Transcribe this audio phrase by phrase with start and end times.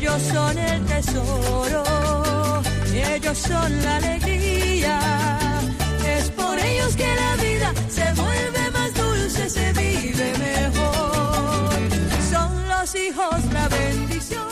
[0.00, 1.84] Ellos son el tesoro,
[2.90, 4.98] ellos son la alegría.
[6.08, 11.70] Es por ellos que la vida se vuelve más dulce, se vive mejor.
[12.30, 14.48] Son los hijos la bendición.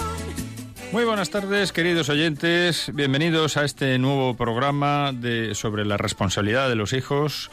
[0.92, 2.90] Muy buenas tardes, queridos oyentes.
[2.92, 7.50] Bienvenidos a este nuevo programa de, sobre la responsabilidad de los hijos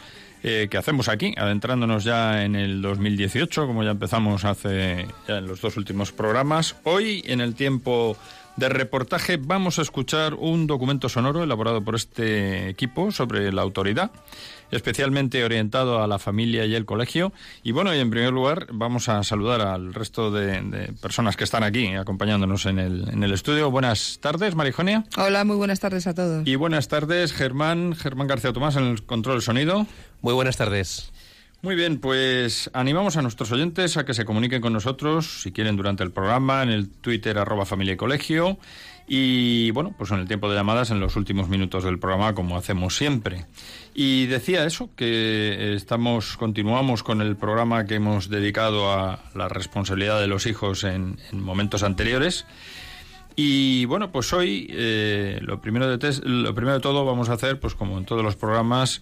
[0.48, 5.48] eh, que hacemos aquí, adentrándonos ya en el 2018, como ya empezamos hace ya en
[5.48, 6.76] los dos últimos programas.
[6.84, 8.16] Hoy, en el tiempo
[8.56, 14.12] de reportaje, vamos a escuchar un documento sonoro elaborado por este equipo sobre la autoridad
[14.72, 17.34] especialmente orientado a la familia y el colegio.
[17.64, 21.44] Y bueno, y en primer lugar vamos a saludar al resto de, de personas que
[21.44, 23.72] están aquí acompañándonos en el, en el estudio.
[23.72, 25.06] Buenas tardes, Marijonia.
[25.18, 26.48] Hola, muy buenas tardes a todos.
[26.48, 29.88] Y buenas tardes, Germán, Germán García Tomás en el control del sonido.
[30.26, 31.12] Muy buenas tardes.
[31.62, 35.78] Muy bien, pues animamos a nuestros oyentes a que se comuniquen con nosotros, si quieren,
[35.78, 38.58] durante el programa, en el Twitter arroba familia y colegio.
[39.08, 42.58] Y bueno, pues en el tiempo de llamadas, en los últimos minutos del programa, como
[42.58, 43.46] hacemos siempre.
[43.94, 50.20] Y decía eso, que estamos, continuamos con el programa que hemos dedicado a la responsabilidad
[50.20, 52.48] de los hijos en, en momentos anteriores.
[53.36, 57.60] Y bueno, pues hoy eh, lo, primero de lo primero de todo vamos a hacer,
[57.60, 59.02] pues como en todos los programas,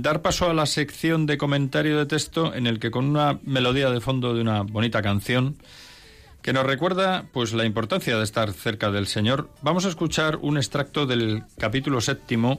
[0.00, 3.90] dar paso a la sección de comentario de texto en el que con una melodía
[3.90, 5.56] de fondo de una bonita canción
[6.40, 10.56] que nos recuerda pues la importancia de estar cerca del Señor, vamos a escuchar un
[10.56, 12.58] extracto del capítulo séptimo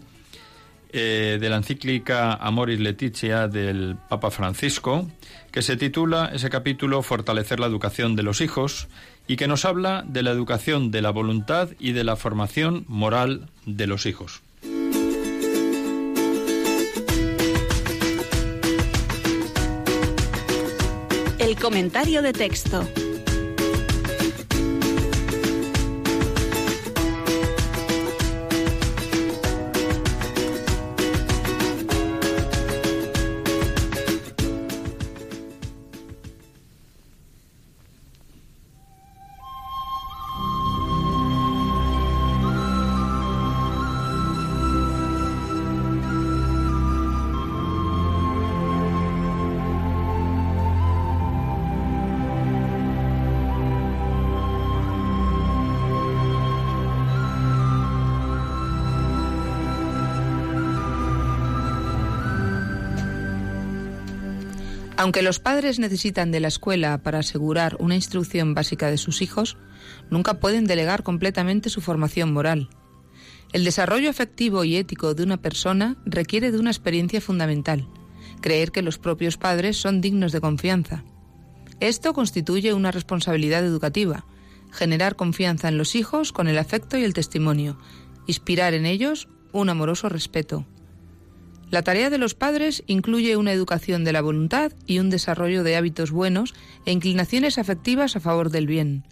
[0.91, 5.09] eh, de la encíclica Amoris Laetitia del Papa Francisco,
[5.51, 8.87] que se titula ese capítulo Fortalecer la educación de los hijos
[9.27, 13.49] y que nos habla de la educación de la voluntad y de la formación moral
[13.65, 14.43] de los hijos.
[21.55, 23.02] Comentario de texto.
[65.03, 69.57] Aunque los padres necesitan de la escuela para asegurar una instrucción básica de sus hijos,
[70.09, 72.69] nunca pueden delegar completamente su formación moral.
[73.51, 77.85] El desarrollo afectivo y ético de una persona requiere de una experiencia fundamental,
[78.39, 81.03] creer que los propios padres son dignos de confianza.
[81.81, 84.25] Esto constituye una responsabilidad educativa,
[84.71, 87.77] generar confianza en los hijos con el afecto y el testimonio,
[88.25, 90.65] inspirar en ellos un amoroso respeto.
[91.73, 95.75] La tarea de los padres incluye una educación de la voluntad y un desarrollo de
[95.75, 96.53] hábitos buenos
[96.85, 99.07] e inclinaciones afectivas a favor del bien.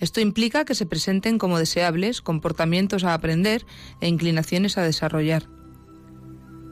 [0.00, 3.64] Esto implica que se presenten como deseables comportamientos a aprender
[4.00, 5.44] e inclinaciones a desarrollar.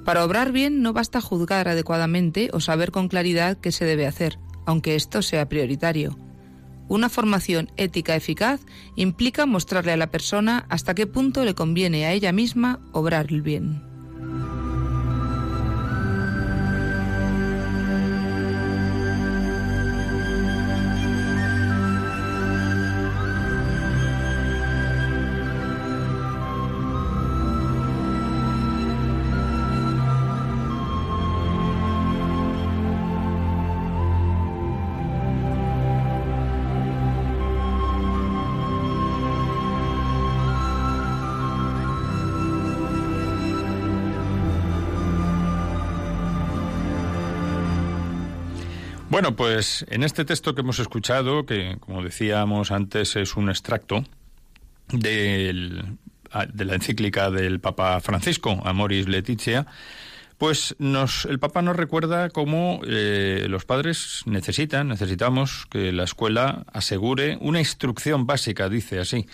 [0.05, 4.41] Para obrar bien no basta juzgar adecuadamente o saber con claridad qué se debe hacer,
[4.67, 6.19] aunque esto sea prioritario.
[6.89, 8.63] Una formación ética eficaz
[8.97, 13.43] implica mostrarle a la persona hasta qué punto le conviene a ella misma obrar el
[13.43, 13.94] bien.
[49.15, 54.03] Bueno, pues en este texto que hemos escuchado, que como decíamos antes es un extracto
[54.89, 55.99] del-
[56.53, 59.69] de la encíclica del Papa Francisco, Amoris Laetitia,
[60.37, 66.65] Pues nos, el Papa nos recuerda cómo eh, los padres necesitan, necesitamos que la escuela
[66.73, 69.27] asegure una instrucción básica, dice así,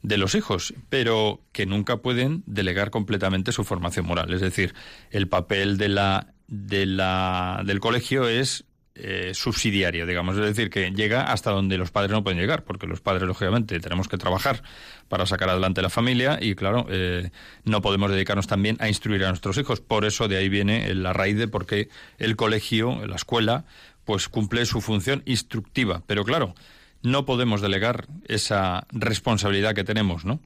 [0.00, 4.32] de los hijos, pero que nunca pueden delegar completamente su formación moral.
[4.32, 4.72] Es decir,
[5.10, 8.64] el papel de la, de la, del colegio es
[9.00, 12.86] eh, subsidiario, digamos, es decir, que llega hasta donde los padres no pueden llegar, porque
[12.86, 14.62] los padres, lógicamente, tenemos que trabajar
[15.08, 17.30] para sacar adelante la familia y, claro, eh,
[17.64, 19.80] no podemos dedicarnos también a instruir a nuestros hijos.
[19.80, 23.64] Por eso de ahí viene la raíz de por qué el colegio, la escuela,
[24.04, 26.02] pues cumple su función instructiva.
[26.06, 26.54] Pero, claro,
[27.02, 30.40] no podemos delegar esa responsabilidad que tenemos, ¿no?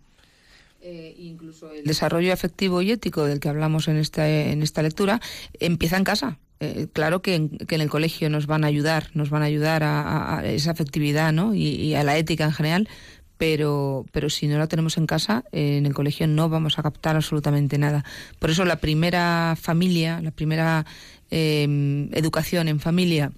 [0.85, 5.21] Eh, incluso el desarrollo afectivo y ético del que hablamos en esta, en esta lectura
[5.61, 6.39] empieza en casa.
[6.65, 9.47] Eh, claro que en, que en, el colegio nos van a ayudar, nos van a
[9.47, 11.57] ayudar a, esa afectividad ¿no?
[11.57, 12.89] Y, a la ética en general,
[13.37, 16.85] pero, pero si no la tenemos en casa, eh, en el colegio no vamos a
[16.85, 18.05] captar absolutamente nada.
[18.39, 20.87] Por eso la primera familia, la primera
[21.33, 23.33] em, educación en familia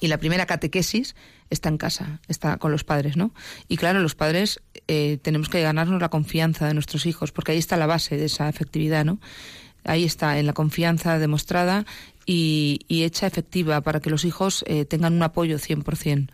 [0.00, 1.16] y la primera catequesis
[1.50, 3.34] está en casa, está con los padres, ¿no?
[3.66, 7.58] Y claro, los padres eh, tenemos que ganarnos la confianza de nuestros hijos, porque ahí
[7.58, 9.18] está la base de esa afectividad, ¿no?
[9.84, 11.84] Ahí está, en la confianza demostrada
[12.26, 16.28] y, hecha efectiva para que los hijos eh, tengan un apoyo 100%.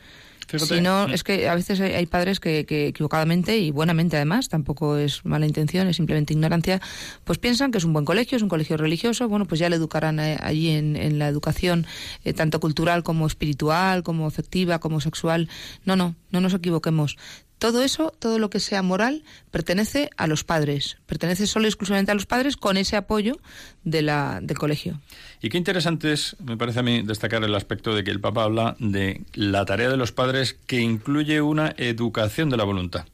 [0.58, 1.12] Si no, mm.
[1.12, 5.87] es que a veces hay, padres que, equivocadamente y buenamente además, tampoco es mala intención,
[5.87, 6.81] es simplemente ignorancia,
[7.25, 9.76] pues piensan que es un buen colegio, es un colegio religioso, bueno, pues ya le
[9.76, 11.87] educarán eh, allí en, la educación
[12.25, 15.48] eh, tanto cultural como espiritual, como afectiva, como sexual.
[15.84, 17.16] No, no, no nos equivoquemos.
[17.60, 22.10] Todo eso, todo lo que sea moral, pertenece a los padres, pertenece solo y exclusivamente
[22.10, 23.38] a los padres con ese apoyo
[23.84, 24.98] de la, del colegio.
[25.42, 28.44] Y qué interesante es, me parece a mí, destacar el aspecto de que el Papa
[28.44, 33.04] habla de la tarea de los padres que incluye una educación de la voluntad.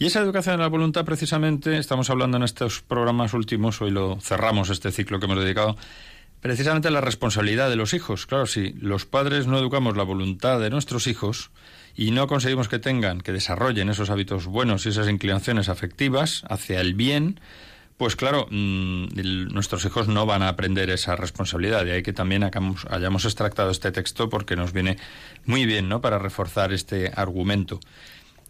[0.00, 4.18] Y esa educación de la voluntad, precisamente, estamos hablando en estos programas últimos, hoy lo
[4.20, 5.76] cerramos este ciclo que hemos dedicado,
[6.40, 8.26] precisamente a la responsabilidad de los hijos.
[8.26, 11.52] Claro, si los padres no educamos la voluntad de nuestros hijos,
[11.96, 16.80] y no conseguimos que tengan, que desarrollen esos hábitos buenos y esas inclinaciones afectivas hacia
[16.80, 17.40] el bien,
[17.96, 21.86] pues claro, mm, nuestros hijos no van a aprender esa responsabilidad.
[21.86, 24.98] De ahí que también hayamos extractado este texto porque nos viene
[25.46, 26.02] muy bien, ¿no?
[26.02, 27.80] Para reforzar este argumento.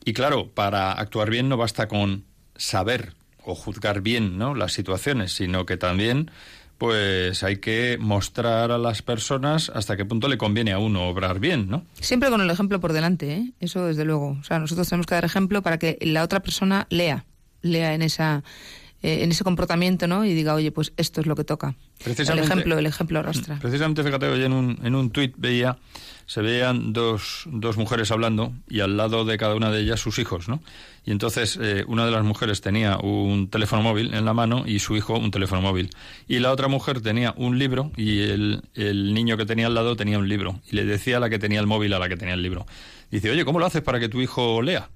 [0.05, 2.25] Y claro, para actuar bien no basta con
[2.57, 3.15] saber
[3.45, 4.57] o juzgar bien, ¿no?
[4.57, 6.33] Las situaciones, sino que también
[6.79, 11.39] pues hay que mostrar a las personas hasta qué punto le conviene a uno obrar
[11.41, 11.85] bien, ¿no?
[12.01, 13.53] Siempre con el ejemplo por delante, ¿eh?
[13.61, 14.37] Eso desde luego.
[14.41, 17.25] O sea, nosotros tenemos que dar ejemplo para que la otra persona lea,
[17.63, 18.43] lea en esa
[19.03, 20.25] eh, en ese comportamiento, ¿no?
[20.25, 21.77] Y diga, oye, pues esto es lo que toca.
[22.05, 23.59] El ejemplo, el ejemplo arrastra.
[23.61, 25.77] Precisamente, fíjate, hoy en un, en un tuit veía,
[26.27, 30.19] se veían dos, dos mujeres hablando y al lado de cada una de ellas sus
[30.19, 30.61] hijos, ¿no?
[31.05, 34.81] Y entonces eh, una de las mujeres tenía un teléfono móvil en la mano y
[34.81, 35.91] su hijo un teléfono móvil.
[36.27, 39.97] Y la otra mujer tenía un libro y el, el niño que tenía al lado
[39.97, 40.61] tenía un libro.
[40.71, 42.67] Y le decía a la que tenía el móvil a la que tenía el libro.
[43.11, 44.91] Dice, oye, ¿cómo lo haces para que tu hijo lea?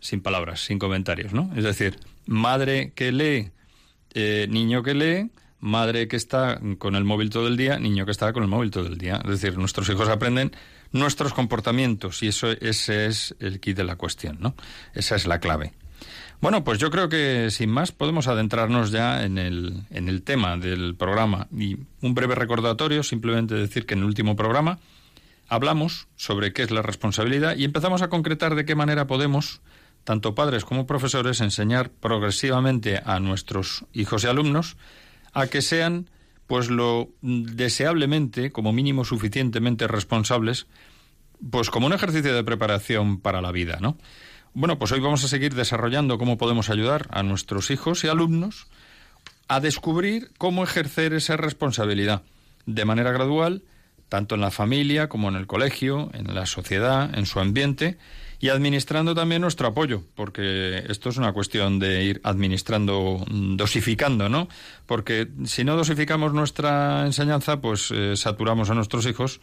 [0.00, 1.50] sin palabras, sin comentarios, ¿no?
[1.56, 3.50] Es decir, madre que lee,
[4.14, 5.30] eh, niño que lee,
[5.60, 8.70] madre que está con el móvil todo el día, niño que está con el móvil
[8.70, 9.20] todo el día.
[9.24, 10.52] Es decir, nuestros hijos aprenden
[10.92, 14.54] nuestros comportamientos y eso ese es el kit de la cuestión, ¿no?
[14.94, 15.72] Esa es la clave.
[16.40, 20.56] Bueno, pues yo creo que sin más podemos adentrarnos ya en el, en el tema
[20.58, 24.78] del programa y un breve recordatorio, simplemente decir que en el último programa
[25.48, 29.62] hablamos sobre qué es la responsabilidad y empezamos a concretar de qué manera podemos
[30.04, 34.76] tanto padres como profesores, enseñar progresivamente a nuestros hijos y alumnos
[35.36, 36.08] a que sean,
[36.46, 40.66] pues lo deseablemente, como mínimo suficientemente responsables,
[41.50, 43.98] pues como un ejercicio de preparación para la vida, ¿no?
[44.54, 48.68] Bueno, pues hoy vamos a seguir desarrollando cómo podemos ayudar a nuestros hijos y alumnos
[49.46, 52.22] a descubrir cómo ejercer esa responsabilidad
[52.64, 53.62] de manera gradual,
[54.08, 57.98] tanto en la familia como en el colegio, en la sociedad, en su ambiente,
[58.40, 64.28] y administrando también nuestro apoyo, porque esto es una cuestión de ir administrando, mm, dosificando,
[64.28, 64.48] ¿no?
[64.86, 69.40] Porque si no dosificamos nuestra enseñanza, pues eh, saturamos a nuestros hijos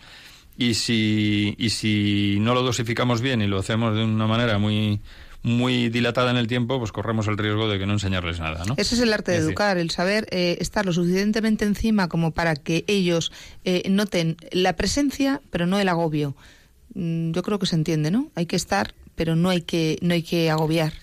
[0.57, 5.01] y si, y si no lo dosificamos bien y lo hacemos de una manera muy
[5.43, 8.75] muy dilatada en el tiempo, pues corremos el riesgo de que no enseñarles nada, ¿no?
[8.77, 12.55] Ese es el arte de educar, el saber eh, estar lo suficientemente encima como para
[12.55, 13.31] que ellos
[13.65, 16.35] eh, noten la presencia, pero no el agobio.
[16.95, 18.31] Mm, yo creo que se entiende, ¿no?
[18.35, 20.93] Hay que estar, pero no hay que, no hay que agobiar.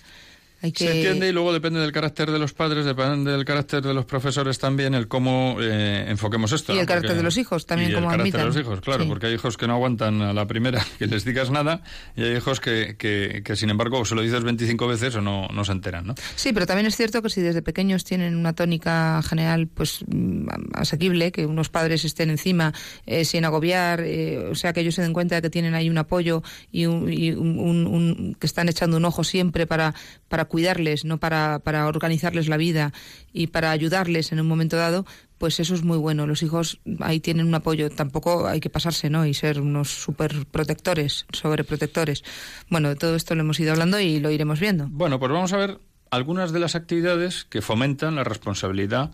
[0.62, 0.84] Hay que...
[0.86, 4.04] Se entiende y luego depende del carácter de los padres, depende del carácter de los
[4.04, 6.72] profesores también, el cómo eh, enfoquemos esto.
[6.72, 6.80] Y ¿no?
[6.82, 8.40] el carácter Porque- de los hijos también, y cómo el carácter admitan.
[8.40, 9.08] de los hijos, claro, Sí.
[9.08, 11.82] porque hay hijos que no aguantan a la primera que les digas nada
[12.16, 15.48] y hay hijos que, que, que, sin embargo, se lo dices 25 veces o no,
[15.48, 16.14] no se enteran, ¿no?
[16.36, 20.46] Sí, pero también es cierto que si desde pequeños tienen una tónica general pues mm,
[20.74, 22.72] asequible, que unos padres estén encima
[23.06, 25.88] eh, sin agobiar, eh, o sea, que ellos se den cuenta de que tienen ahí
[25.88, 29.94] un apoyo y, un, y un- un- que están echando un ojo siempre para,
[30.28, 32.92] para cuidarles, no para, para organizarles la vida
[33.32, 35.06] y para ayudarles en un momento dado,
[35.38, 36.26] pues eso es muy bueno.
[36.26, 37.88] Los hijos ahí tienen un apoyo.
[37.88, 39.24] Tampoco hay que pasarse, ¿no?
[39.24, 42.22] Y ser unos super protectores, sobreprotectores.
[42.68, 44.86] Bueno, todo esto lo hemos ido hablando y lo iremos viendo.
[44.90, 45.78] Bueno, pues vamos a ver
[46.10, 49.12] algunas de las actividades que fomentan la responsabilidad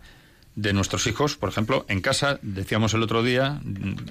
[0.57, 1.37] de nuestros hijos.
[1.37, 3.61] Por ejemplo, en casa, decíamos el otro día,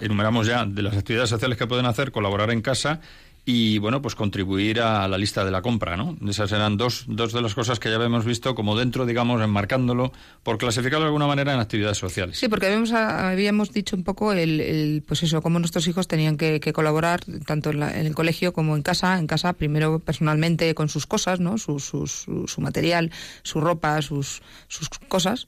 [0.00, 3.00] enumeramos ya de las actividades sociales que pueden hacer, colaborar en casa
[3.48, 6.16] y, bueno, pues contribuir a la lista de la compra, ¿no?
[6.28, 10.12] Esas eran dos, dos de las cosas que ya habíamos visto como dentro, digamos, enmarcándolo,
[10.42, 12.36] por clasificarlo de alguna manera en actividades sociales.
[12.38, 16.36] Sí, porque habíamos, habíamos dicho un poco el, el, pues eso, cómo nuestros hijos tenían
[16.36, 19.16] que, colaborar tanto en, la- en el colegio como en casa.
[19.16, 21.56] En casa, primero personalmente con sus cosas, ¿no?
[21.56, 23.12] Su, su, su, su material,
[23.44, 25.46] su ropa, sus, sus cosas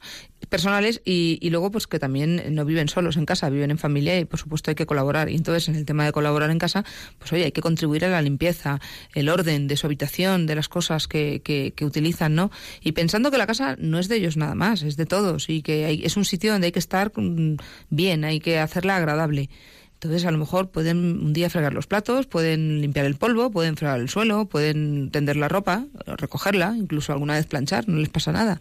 [0.48, 4.18] personales y, y luego pues que también no viven solos en casa, viven en familia
[4.18, 5.28] y por supuesto hay que colaborar.
[5.28, 6.84] Y entonces en el tema de colaborar en casa,
[7.18, 8.80] pues oye, hay que contribuir a la limpieza,
[9.14, 12.50] el orden de su habitación, de las cosas que, que, que utilizan, ¿no?
[12.80, 15.62] Y pensando que la casa no es de ellos nada más, es de todos y
[15.62, 17.56] que hay- es un sitio donde hay que estar mm,
[17.90, 19.50] bien, hay que hacerla agradable.
[19.94, 23.76] Entonces, a lo mejor pueden un día fregar los platos, pueden limpiar el polvo, pueden
[23.76, 28.30] fregar el suelo, pueden tender la ropa, recogerla, incluso alguna vez planchar, no les pasa
[28.30, 28.60] nada.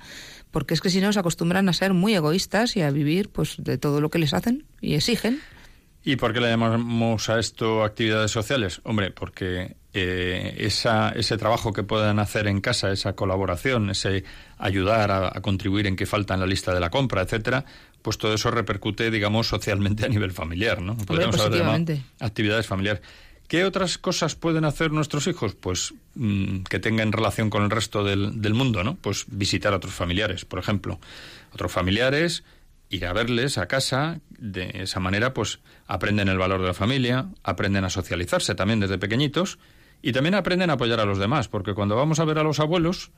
[0.52, 3.56] Porque es que si no, se acostumbran a ser muy egoístas y a vivir pues
[3.58, 5.42] de todo lo que les hacen y exigen.
[6.04, 8.80] ¿Y por qué le llamamos a esto actividades sociales?
[8.86, 14.24] Hombre, porque eh, esa, ese trabajo que puedan hacer en casa, esa colaboración, ese
[14.58, 17.66] ayudar a, a contribuir en que falta en la lista de la compra, etcétera,
[18.02, 20.94] pues todo eso repercute, digamos, socialmente a nivel familiar, ¿no?
[20.94, 22.02] Haber llamado positivamente.
[22.22, 23.02] actividades familiares.
[23.48, 25.56] ¿Qué otras cosas pueden hacer nuestros hijos?
[25.56, 28.96] Pues mm, que tengan relación con el resto del, del mundo, ¿no?
[28.96, 31.00] Pues visitar a otros familiares, por ejemplo.
[31.54, 32.44] Otros familiares,
[32.90, 37.30] ir a verles a casa, de esa manera pues aprenden el valor de la familia,
[37.44, 39.60] aprenden a socializarse también desde pequeñitos
[40.02, 42.60] y también aprenden a apoyar a los demás, porque cuando vamos a ver a los
[42.60, 43.12] abuelos,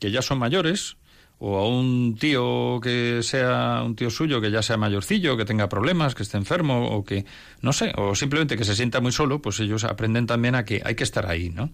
[0.00, 0.96] que ya son mayores,
[1.46, 5.68] o a un tío que sea un tío suyo que ya sea mayorcillo, que tenga
[5.68, 7.26] problemas, que esté enfermo o que
[7.60, 10.80] no sé, o simplemente que se sienta muy solo, pues ellos aprenden también a que
[10.82, 11.68] hay que estar ahí, ¿no?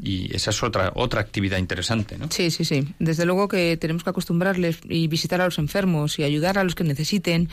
[0.00, 2.26] Y esa es otra otra actividad interesante, ¿no?
[2.30, 2.86] Sí, sí, sí.
[2.98, 6.74] Desde luego que tenemos que acostumbrarles y visitar a los enfermos y ayudar a los
[6.74, 7.48] que necesiten.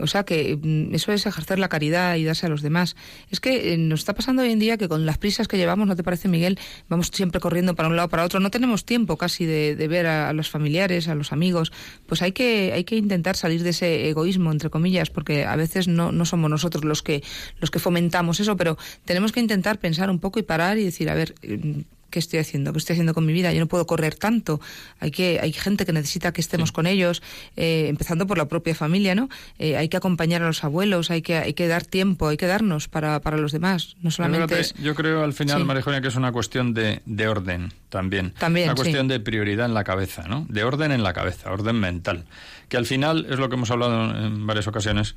[0.00, 2.96] O sea que mm, eso es ejercer la caridad y darse a los demás.
[3.30, 5.86] Es que eh, nos está pasando hoy en día que con las prisas que llevamos,
[5.86, 6.58] ¿no te parece, Miguel?
[6.88, 8.40] Vamos siempre corriendo para un lado para otro.
[8.40, 11.72] No tenemos tiempo casi de, de ver a, los familiares, a los amigos.
[12.06, 15.88] Pues hay que, hay que intentar salir de ese egoísmo, entre comillas, porque a veces
[15.88, 17.22] no, no somos nosotros los que,
[17.60, 21.10] los que fomentamos eso, pero tenemos que intentar pensar un poco y parar y decir,
[21.10, 22.72] a ver, eh, ¿Qué estoy haciendo?
[22.72, 23.52] ¿Qué estoy haciendo con mi vida?
[23.52, 24.60] Yo no puedo correr tanto.
[25.00, 27.22] Hay que hay gente que necesita que estemos con ellos,
[27.56, 29.28] eh, empezando por la propia familia, ¿no?
[29.58, 32.46] Eh, hay que acompañar a los abuelos, hay que hay que dar tiempo, hay que
[32.46, 33.96] darnos para, para los demás.
[34.00, 35.64] No solamente Fíjate, es Yo creo al final, Sí.
[35.64, 38.32] María Eugenia, que es una cuestión de, de orden también.
[38.38, 38.82] También, Una sí.
[38.82, 40.46] cuestión de prioridad en la cabeza, ¿no?
[40.48, 42.24] De orden en la cabeza, orden mental.
[42.68, 45.14] Que al final es lo que hemos hablado en varias ocasiones.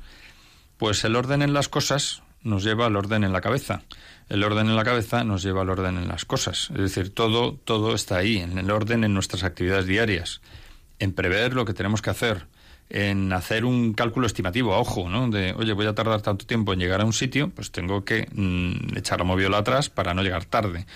[0.78, 3.82] Pues el orden en las cosas nos lleva al orden en la cabeza.
[4.28, 6.70] El orden en la cabeza nos lleva al orden en las cosas.
[6.70, 10.40] Es decir, todo, todo está ahí, en el orden en nuestras actividades diarias,
[10.98, 12.46] en prever lo que tenemos que hacer,
[12.88, 15.28] en hacer un cálculo estimativo, a ojo, ¿no?
[15.28, 18.28] De, oye, voy a tardar tanto tiempo en llegar a un sitio, pues tengo que
[18.32, 20.86] mm, echar la moviola atrás para no llegar tarde.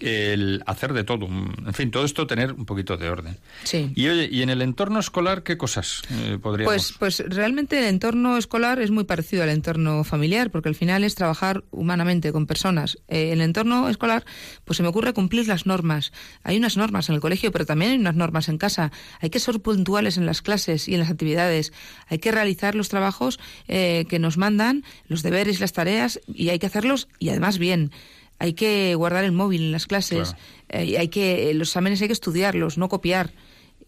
[0.00, 3.36] El hacer de todo, en fin, todo esto tener un poquito de orden.
[3.64, 3.92] Sí.
[3.94, 6.94] Y oye, ¿y en el entorno escolar qué cosas eh, podríamos...?
[6.98, 11.04] Pues, pues realmente el entorno escolar es muy parecido al entorno familiar, porque al final
[11.04, 12.98] es trabajar humanamente con personas.
[13.08, 14.24] Eh, en el entorno escolar,
[14.64, 16.12] pues se me ocurre cumplir las normas.
[16.42, 18.92] Hay unas normas en el colegio, pero también hay unas normas en casa.
[19.20, 21.72] Hay que ser puntuales en las clases y en las actividades.
[22.08, 26.50] Hay que realizar los trabajos eh, que nos mandan, los deberes y las tareas, y
[26.50, 27.90] hay que hacerlos y además bien.
[28.38, 30.34] Hay que guardar el móvil en las clases.
[30.68, 33.32] Eh, hay que los exámenes hay que estudiarlos, no copiar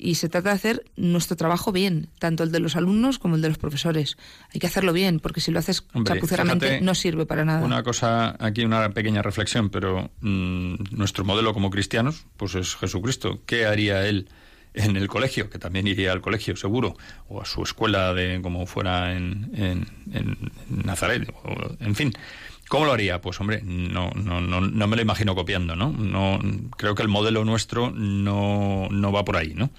[0.03, 3.43] y se trata de hacer nuestro trabajo bien, tanto el de los alumnos como el
[3.43, 4.17] de los profesores.
[4.55, 7.63] Hay que hacerlo bien, porque si lo haces Hombre, chapuceramente fíjate, no sirve para nada.
[7.65, 13.43] Una cosa, aquí una pequeña reflexión, pero mm, nuestro modelo como cristianos, pues es Jesucristo.
[13.45, 14.29] ¿Qué haría él
[14.73, 15.51] en el colegio?
[15.51, 16.97] Que también iría al colegio, seguro,
[17.29, 20.39] o a su escuela de como fuera en, en- en
[20.85, 22.13] Nazaret, o, en fin.
[22.71, 23.21] ¿Cómo lo haría?
[23.21, 25.91] Pues hombre, no, no, no, no me lo imagino copiando, ¿no?
[25.91, 26.39] no
[26.77, 29.71] creo que el modelo nuestro no, no va por ahí, ¿no?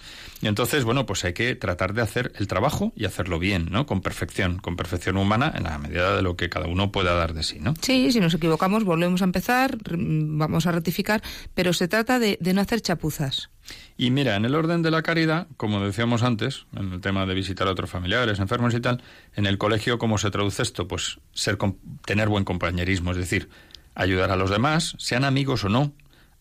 [0.42, 3.86] Y entonces, bueno, pues hay que tratar de hacer el trabajo y hacerlo bien, ¿no?
[3.86, 7.34] Con perfección, con perfección humana en la medida de lo que cada uno pueda dar
[7.34, 7.76] de sí, ¿no?
[7.80, 12.60] Sí, si nos equivocamos volvemos a empezar, vamos a rectificar, pero se trata de no
[12.60, 13.52] hacer chapuzas.
[13.98, 17.34] Y mira, en el orden de la caridad, como decíamos antes, en el tema de
[17.34, 19.04] visitar a otros familiares, enfermos y tal,
[19.36, 20.88] en el colegio, ¿cómo se traduce esto?
[20.88, 21.58] Pues ser,
[22.06, 23.50] tener buen compañerismo, es decir,
[23.96, 25.94] ayudar a los demás, sean amigos o no,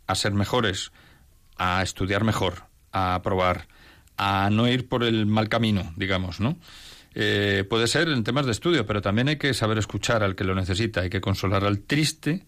[0.06, 0.92] a ser mejores,
[1.56, 3.68] a estudiar mejor, a aprobar,
[4.16, 6.56] a no ir por el mal camino, digamos, ¿no?
[7.14, 10.44] Eh, puede ser en temas de estudio, pero también hay que saber escuchar al que
[10.44, 12.46] lo necesita, hay que consolar al triste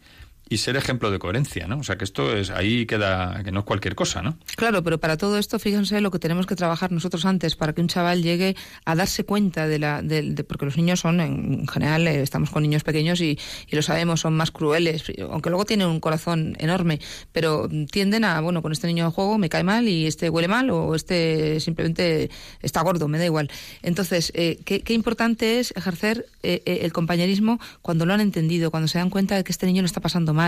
[0.52, 1.78] y ser ejemplo de coherencia, ¿no?
[1.78, 4.36] O sea, que esto es ahí queda que no es cualquier cosa, ¿no?
[4.54, 7.80] Claro, pero para todo esto, fíjense lo que tenemos que trabajar nosotros antes para que
[7.80, 8.54] un chaval llegue
[8.84, 12.62] a darse cuenta de la de, porque los niños son en general eh, estamos con
[12.62, 17.00] niños pequeños y, y, lo sabemos, son más crueles, aunque luego tienen un corazón enorme,
[17.32, 20.48] pero tienden a, bueno, con este niño de juego me cae mal y este huele
[20.48, 22.30] mal o este simplemente
[22.60, 23.50] está gordo, me da igual.
[23.80, 28.70] Entonces, eh, ¿qué, qué, importante es ejercer eh, eh, el compañerismo cuando lo han entendido,
[28.70, 30.41] cuando se dan cuenta de que este niño no está pasando mal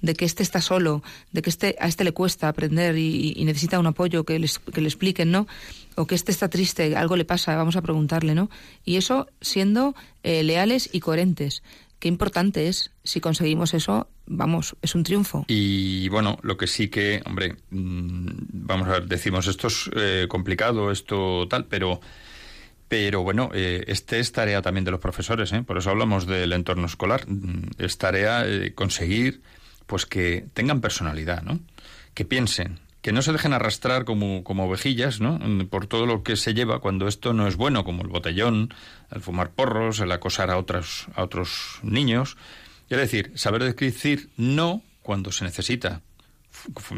[0.00, 3.78] de que este está solo, de que este, a este le cuesta aprender y, necesita
[3.78, 5.46] un apoyo que, que le expliquen, ¿no?
[5.96, 8.50] O que este está triste, algo le pasa, vamos a preguntarle, ¿no?
[8.84, 11.62] Y eso siendo eh, leales y coherentes.
[12.02, 12.90] Qué importante es.
[13.04, 15.44] Si conseguimos eso, vamos, es un triunfo.
[15.46, 20.26] Y bueno, lo que sí que, hombre, mm, vamos a ver, decimos esto es eh,
[20.28, 22.00] complicado, esto tal, pero
[22.92, 25.62] pero bueno, eh, este es tarea también de los profesores, ¿eh?
[25.62, 27.26] por eso hablamos del entorno escolar.
[27.26, 29.40] Mm, es tarea eh, conseguir
[29.86, 31.58] pues que tengan personalidad, ¿no?
[32.12, 35.38] Que piensen, que no se dejen arrastrar como, como ovejillas, ¿no?
[35.38, 38.74] Mm, por todo lo que se lleva cuando esto no es bueno, como el botellón,
[39.10, 42.36] el fumar porros, el acosar a otros, a otros niños.
[42.90, 46.02] Es decir, saber decir no cuando se necesita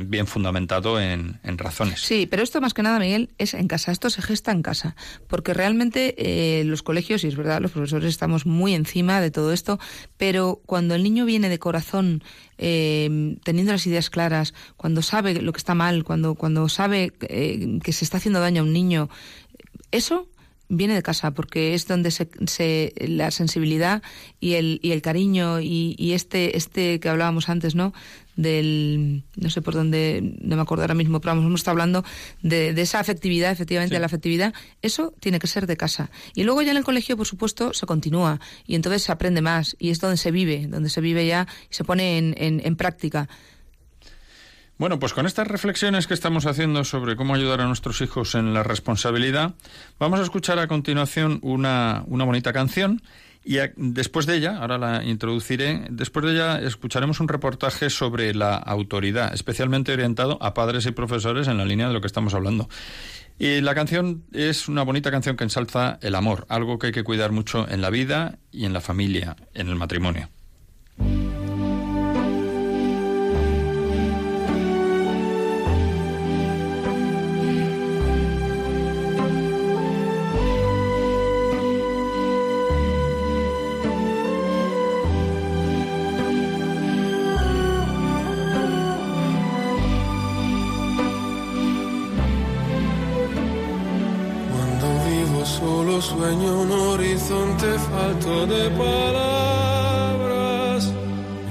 [0.06, 2.00] bien fundamentado en, razones.
[2.00, 3.92] Sí, pero esto más que nada, Miguel, es en casa.
[3.92, 4.96] Esto se gesta en casa.
[5.28, 9.52] Porque realmente eh, los colegios, y es verdad, los profesores estamos muy encima de todo
[9.52, 9.78] esto,
[10.16, 12.22] pero cuando el niño viene de corazón,
[12.58, 17.78] eh, teniendo las ideas claras, cuando sabe lo que está mal, cuando, cuando sabe eh,
[17.82, 19.08] que se está haciendo daño a un niño,
[19.90, 20.28] eso
[20.68, 24.02] viene de casa porque es donde se, la sensibilidad
[24.40, 27.92] y el, y el cariño y, y, este este que hablábamos antes no
[28.36, 32.04] del no sé por dónde no me acuerdo ahora mismo pero vamos hemos estado hablando
[32.42, 34.54] de, de esa afectividad efectivamente la afectividad.
[34.82, 36.10] Eso tiene que ser de casa.
[36.34, 38.40] Y luego ya en el colegio por supuesto se continúa.
[38.66, 39.76] Y entonces se aprende más.
[39.78, 42.76] Y es donde se vive donde se vive ya y se pone en, en, en
[42.76, 43.28] práctica.
[44.76, 48.52] Bueno, pues con estas reflexiones que estamos haciendo sobre cómo ayudar a nuestros hijos en
[48.52, 49.54] la responsabilidad,
[50.00, 53.00] vamos a escuchar a continuación una, una bonita canción
[53.44, 58.56] y después de ella, ahora la introduciré, después de ella escucharemos un reportaje sobre la
[58.56, 62.68] autoridad, especialmente orientado a padres y profesores en la línea de lo que estamos hablando.
[63.38, 67.04] Y la canción es una bonita canción que ensalza el amor, algo que hay que
[67.04, 70.30] cuidar mucho en la vida y en la familia, en el matrimonio.
[98.46, 100.12] De palabras.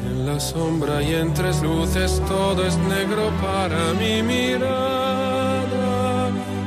[0.05, 4.71] En la sombra y en tres luces todo es negro para mi mirada.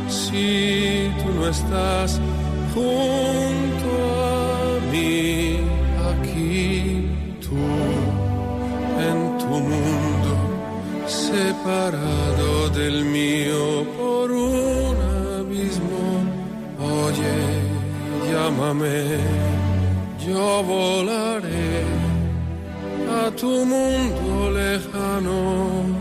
[0.08, 2.20] Si tú no estás
[2.74, 3.88] junto
[4.24, 5.58] a mí,
[6.10, 7.08] aquí
[7.40, 7.56] tú,
[9.10, 10.32] en tu mundo,
[11.06, 13.15] separado del mío
[18.56, 19.18] llámame
[20.26, 21.84] yo volaré
[23.24, 25.95] a tu mundo lejano.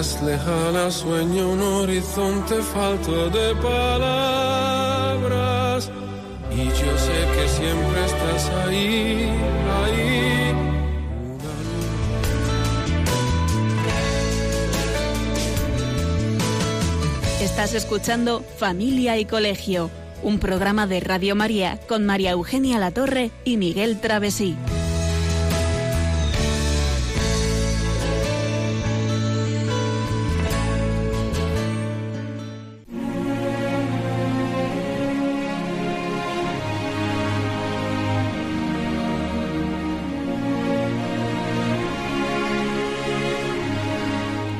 [0.00, 5.10] Estás lejana sueño un horizonte falto de palabras
[6.50, 9.30] y yo sé que siempre estás ahí,
[9.84, 10.54] ahí.
[17.42, 19.90] Estás escuchando Familia y Colegio,
[20.22, 24.56] un programa de Radio María con María Eugenia Latorre y Miguel Travesí.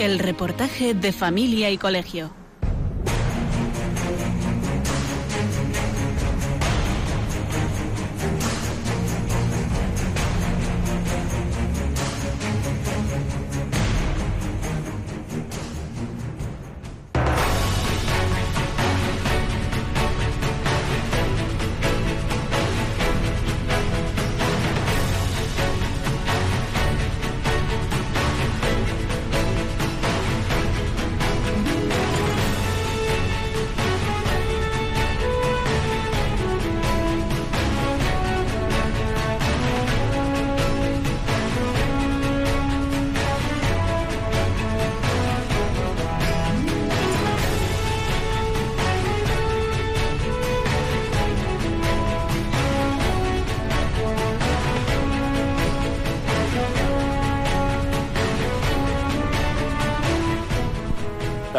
[0.02, 2.41] El reportaje de Familia y Colegio.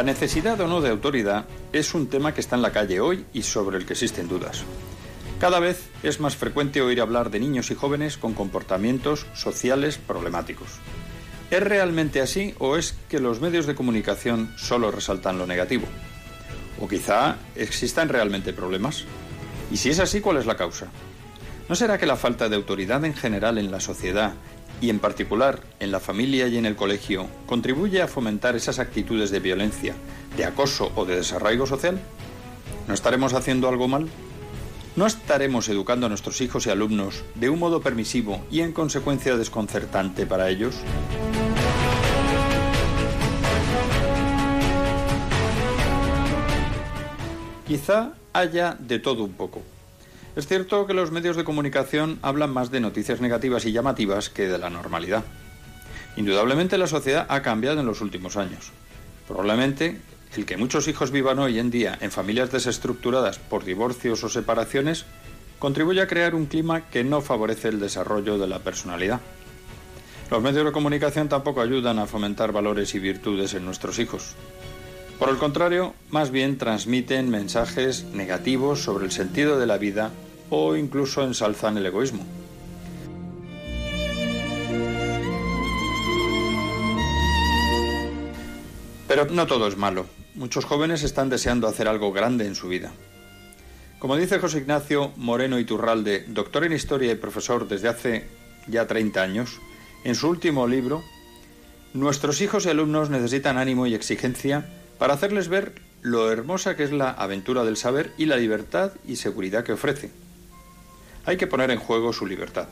[0.04, 3.26] La necesidad o no de autoridad es un tema que está en la calle hoy
[3.32, 4.66] y sobre el que existen dudas.
[5.40, 10.68] Cada vez es más frecuente oír hablar de niños y jóvenes con comportamientos sociales problemáticos.
[11.52, 15.86] ¿Es realmente así o es que los medios de comunicación solo resaltan lo negativo?
[16.82, 19.06] ¿O quizá existan realmente problemas?
[19.72, 20.88] Y si es así, ¿cuál es la causa?
[21.70, 24.34] ¿No será que la falta de autoridad en general en la sociedad
[24.84, 29.32] y en particular en la familia y en el colegio, contribuye a fomentar esas actitudes
[29.32, 29.96] de violencia,
[30.36, 32.02] de acoso o de desarraigo social?
[32.86, 34.10] ¿No estaremos haciendo algo mal?
[34.98, 39.38] ¿No estaremos educando a nuestros hijos y alumnos de un modo permisivo y en consecuencia
[39.38, 40.76] desconcertante para ellos?
[47.66, 49.62] Quizá haya de todo un poco.
[50.36, 54.48] Es cierto que los medios de comunicación hablan más de noticias negativas y llamativas que
[54.48, 55.24] de la normalidad.
[56.16, 58.72] Indudablemente la sociedad ha cambiado en los últimos años.
[59.28, 60.02] Probablemente
[60.36, 65.06] el que muchos hijos vivan hoy en día en familias desestructuradas por divorcios o separaciones
[65.60, 69.22] contribuye a crear un clima que no favorece el desarrollo de la personalidad.
[70.32, 74.36] Los medios de comunicación tampoco ayudan a fomentar valores y virtudes en nuestros hijos.
[75.24, 80.12] Por el contrario, más bien transmiten mensajes negativos sobre el sentido de la vida
[80.50, 82.26] o incluso ensalzan el egoísmo.
[89.08, 90.08] Pero no todo es malo.
[90.36, 92.92] Muchos jóvenes están deseando hacer algo grande en su vida.
[94.00, 98.28] Como dice José Ignacio Moreno Iturralde, doctor en historia y profesor desde hace
[98.68, 99.62] ya 30 años,
[100.04, 101.02] en su último libro,
[101.94, 104.66] Nuestros hijos y alumnos necesitan ánimo y exigencia
[104.98, 109.16] para hacerles ver lo hermosa que es la aventura del saber y la libertad y
[109.16, 110.12] seguridad que ofrece.
[111.26, 112.68] Hay que poner en juego su libertad.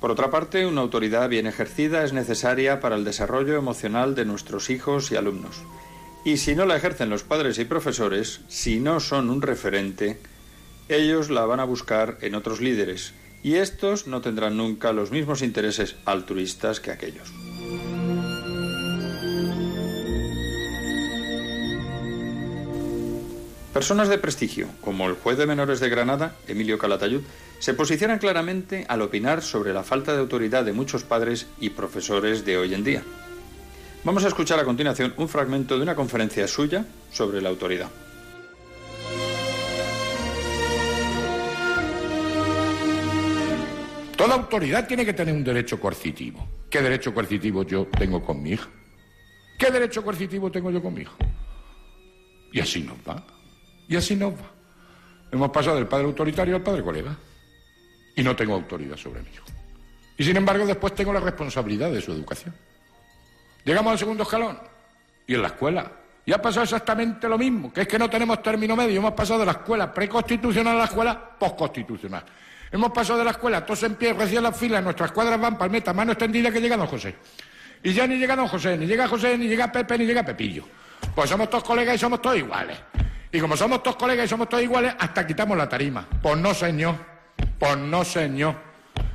[0.00, 4.70] Por otra parte, una autoridad bien ejercida es necesaria para el desarrollo emocional de nuestros
[4.70, 5.62] hijos y alumnos.
[6.24, 10.18] Y si no la ejercen los padres y profesores, si no son un referente,
[10.88, 15.42] ellos la van a buscar en otros líderes, y estos no tendrán nunca los mismos
[15.42, 17.32] intereses altruistas que aquellos.
[23.80, 27.22] Personas de prestigio, como el juez de menores de Granada, Emilio Calatayud,
[27.60, 32.44] se posicionan claramente al opinar sobre la falta de autoridad de muchos padres y profesores
[32.44, 33.02] de hoy en día.
[34.04, 37.88] Vamos a escuchar a continuación un fragmento de una conferencia suya sobre la autoridad.
[44.14, 46.46] Toda autoridad tiene que tener un derecho coercitivo.
[46.68, 48.68] ¿Qué derecho coercitivo yo tengo con mi hija?
[49.58, 51.16] ¿Qué derecho coercitivo tengo yo con mi hijo?
[52.52, 53.39] Y así nos va.
[53.90, 54.48] Y así nos va.
[55.32, 57.14] Hemos pasado del padre autoritario al padre colega.
[58.14, 59.44] Y no tengo autoridad sobre mi hijo.
[60.16, 62.54] Y sin embargo después tengo la responsabilidad de su educación.
[63.64, 64.58] Llegamos al segundo escalón.
[65.26, 65.90] Y en la escuela.
[66.24, 69.00] Y ha pasado exactamente lo mismo, que es que no tenemos término medio.
[69.00, 72.22] Hemos pasado de la escuela preconstitucional a la escuela postconstitucional.
[72.70, 75.92] Hemos pasado de la escuela, todos en pie, recién las filas, nuestras cuadras van palmeta,
[75.92, 77.16] mano extendida que llega don José.
[77.82, 80.64] Y ya ni llega don José, ni llega José, ni llega Pepe, ni llega Pepillo.
[81.12, 82.78] Pues somos todos colegas y somos todos iguales.
[83.32, 86.06] Y como somos todos colegas y somos todos iguales, hasta quitamos la tarima.
[86.22, 86.96] Pues no, señor.
[87.58, 88.54] Pues no, señor.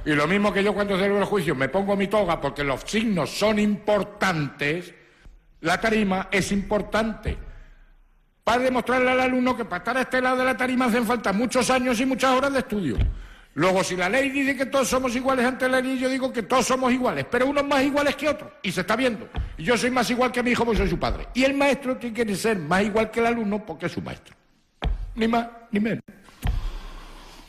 [0.06, 2.82] Y lo mismo que yo cuando celebro el juicio me pongo mi toga porque los
[2.82, 4.94] signos son importantes,
[5.62, 7.38] la tarima es importante.
[8.44, 11.34] Para demostrarle al alumno que para estar a este lado de la tarima hacen falta
[11.34, 12.98] muchos años y muchas horas de estudio.
[13.56, 16.44] Luego, si la ley dice que todos somos iguales ante la ley, yo digo que
[16.44, 18.52] todos somos iguales, pero unos más iguales que otros.
[18.62, 19.30] Y se está viendo.
[19.58, 21.30] Yo soy más igual que mi hijo porque soy su padre.
[21.34, 24.36] Y el maestro tiene que ser más igual que el alumno porque es su maestro.
[25.16, 26.04] Ni más ni menos.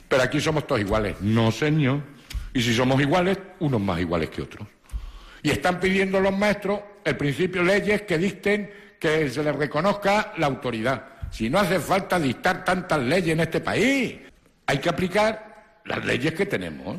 [0.08, 1.16] Pero aquí somos todos iguales.
[1.20, 2.00] No, señor.
[2.54, 4.66] Y si somos iguales, unos más iguales que otros.
[5.42, 10.46] Y están pidiendo los maestros el principio leyes que dicten que se les reconozca la
[10.46, 11.04] autoridad.
[11.32, 14.20] Si no hace falta dictar tantas leyes en este país,
[14.66, 15.45] hay que aplicar
[15.86, 16.98] las leyes que tenemos.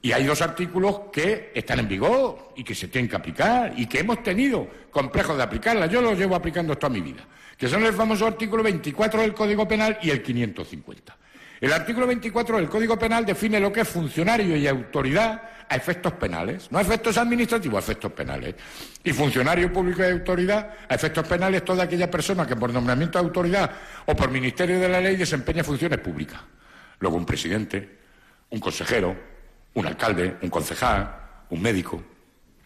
[0.00, 3.86] Y hay dos artículos que están en vigor y que se tienen que aplicar y
[3.86, 5.90] que hemos tenido complejos de aplicarlas.
[5.90, 7.22] Yo los llevo aplicando toda mi vida,
[7.56, 11.16] que son el famoso artículo 24 del Código Penal y el 550.
[11.60, 16.12] El artículo 24 del Código Penal define lo que es funcionario y autoridad a efectos
[16.12, 18.54] penales, no a efectos administrativos, a efectos penales.
[19.02, 23.24] Y funcionario público y autoridad a efectos penales toda aquella persona que por nombramiento de
[23.24, 23.70] autoridad
[24.06, 26.40] o por ministerio de la ley desempeña funciones públicas.
[27.00, 27.97] Luego un presidente,
[28.50, 29.16] un consejero,
[29.74, 31.16] un alcalde, un concejal,
[31.50, 32.02] un médico,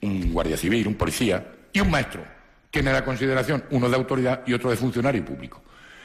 [0.03, 2.25] un guardia civil, un policía y un maestro.
[2.71, 5.63] Tiene la consideración uno de autoridad y otro de funcionario público.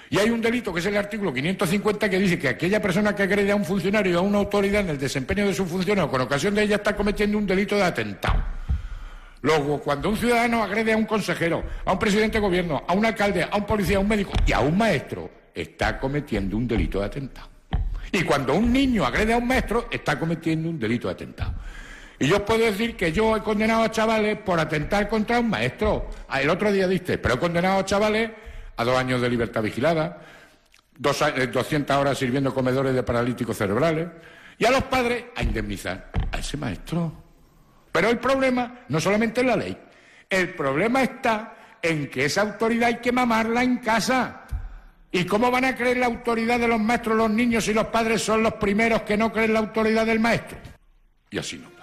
[0.10, 3.24] Y hay un delito, que es el artículo 550, que dice que aquella persona que
[3.24, 6.10] agrede a un funcionario o a una autoridad en el desempeño de su función o
[6.10, 8.42] con ocasión de ella está cometiendo un delito de atentado.
[9.42, 13.06] Luego, cuando un ciudadano agrede a un consejero, a un presidente de gobierno, a un
[13.06, 17.00] alcalde, a un policía, a un médico y a un maestro, está cometiendo un delito
[17.00, 17.57] de atentado.
[18.12, 21.54] Y cuando un niño agrede a un maestro, está cometiendo un delito de atentado.
[22.20, 25.50] Y yo os puedo decir que yo he condenado a chavales por atentar contra un
[25.50, 26.10] maestro.
[26.28, 28.32] Ah, el otro día diste, pero he condenado a chavales
[28.76, 30.22] a dos años de libertad vigilada,
[30.98, 34.08] dos, 200 eh, horas sirviendo comedores de paralíticos cerebrales,
[34.58, 37.12] y a los padres a indemnizar a ese maestro.
[37.92, 39.78] Pero el problema no solamente es la ley,
[40.30, 44.47] el problema está en que esa autoridad hay que mamarla en casa.
[45.12, 48.22] ¿Y cómo van a creer la autoridad de los maestros los niños si los padres
[48.22, 50.58] son los primeros que no creen la autoridad del maestro?
[51.32, 51.78] Y así no.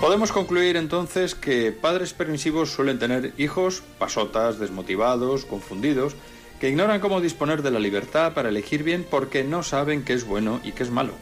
[0.00, 6.16] Podemos concluir entonces que padres permisivos suelen tener hijos pasotas, desmotivados, confundidos,
[6.58, 10.24] que ignoran cómo disponer de la libertad para elegir bien porque no saben qué es
[10.24, 11.12] bueno y qué es malo.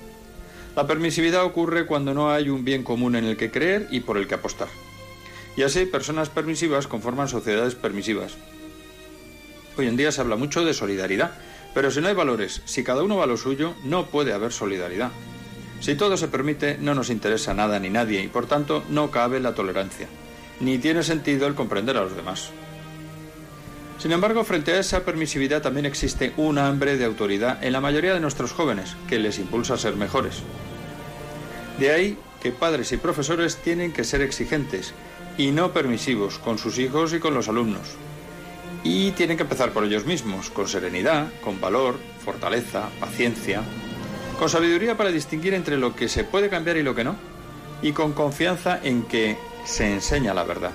[0.76, 4.16] La permisividad ocurre cuando no hay un bien común en el que creer y por
[4.16, 4.68] el que apostar.
[5.58, 8.36] Y así, personas permisivas conforman sociedades permisivas.
[9.76, 11.32] Hoy en día se habla mucho de solidaridad,
[11.74, 14.52] pero si no hay valores, si cada uno va a lo suyo, no puede haber
[14.52, 15.10] solidaridad.
[15.80, 19.40] Si todo se permite, no nos interesa nada ni nadie y por tanto no cabe
[19.40, 20.06] la tolerancia,
[20.60, 22.50] ni tiene sentido el comprender a los demás.
[23.98, 28.14] Sin embargo, frente a esa permisividad también existe un hambre de autoridad en la mayoría
[28.14, 30.36] de nuestros jóvenes que les impulsa a ser mejores.
[31.80, 34.94] De ahí que padres y profesores tienen que ser exigentes
[35.38, 37.94] y no permisivos con sus hijos y con los alumnos.
[38.82, 43.62] Y tienen que empezar por ellos mismos, con serenidad, con valor, fortaleza, paciencia,
[44.38, 47.16] con sabiduría para distinguir entre lo que se puede cambiar y lo que no,
[47.82, 50.72] y con confianza en que se enseña la verdad.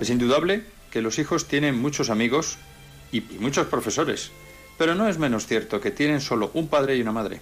[0.00, 2.58] Es indudable que los hijos tienen muchos amigos
[3.10, 4.30] y muchos profesores,
[4.78, 7.40] pero no es menos cierto que tienen solo un padre y una madre.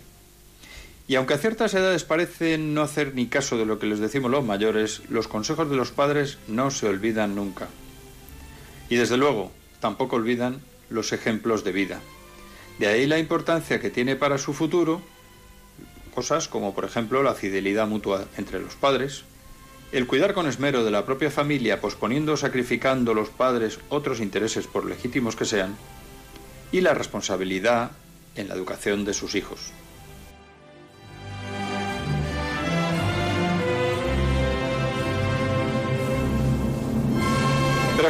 [1.09, 4.31] Y aunque a ciertas edades parecen no hacer ni caso de lo que les decimos
[4.31, 7.69] los mayores, los consejos de los padres no se olvidan nunca.
[8.89, 10.61] Y desde luego, tampoco olvidan
[10.91, 12.01] los ejemplos de vida.
[12.79, 15.03] De ahí la importancia que tiene para su futuro
[16.15, 19.25] cosas como por ejemplo la fidelidad mutua entre los padres,
[19.93, 24.67] el cuidar con esmero de la propia familia posponiendo o sacrificando los padres otros intereses
[24.67, 25.77] por legítimos que sean,
[26.71, 27.91] y la responsabilidad
[28.37, 29.73] en la educación de sus hijos.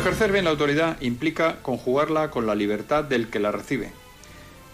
[0.03, 3.93] Ejercer bien la autoridad implica conjugarla con la libertad del que la recibe,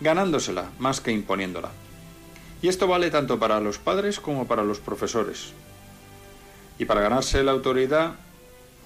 [0.01, 1.69] ganándosela más que imponiéndola.
[2.63, 5.53] Y esto vale tanto para los padres como para los profesores.
[6.79, 8.15] Y para ganarse la autoridad,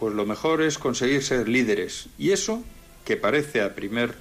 [0.01, 2.09] pues lo mejor es conseguir ser líderes.
[2.19, 2.65] Y eso,
[3.05, 4.17] que parece a primer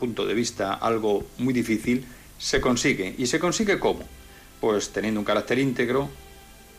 [0.00, 2.06] punto de vista algo muy difícil,
[2.38, 3.14] se consigue.
[3.18, 4.08] ¿Y se consigue cómo?
[4.62, 6.08] Pues teniendo un carácter íntegro,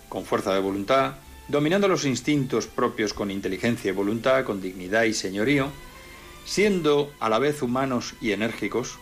[0.10, 5.14] con fuerza de voluntad, dominando los instintos propios con inteligencia y voluntad, con dignidad y
[5.14, 5.70] señorío,
[6.46, 9.00] siendo a la vez humanos y enérgicos,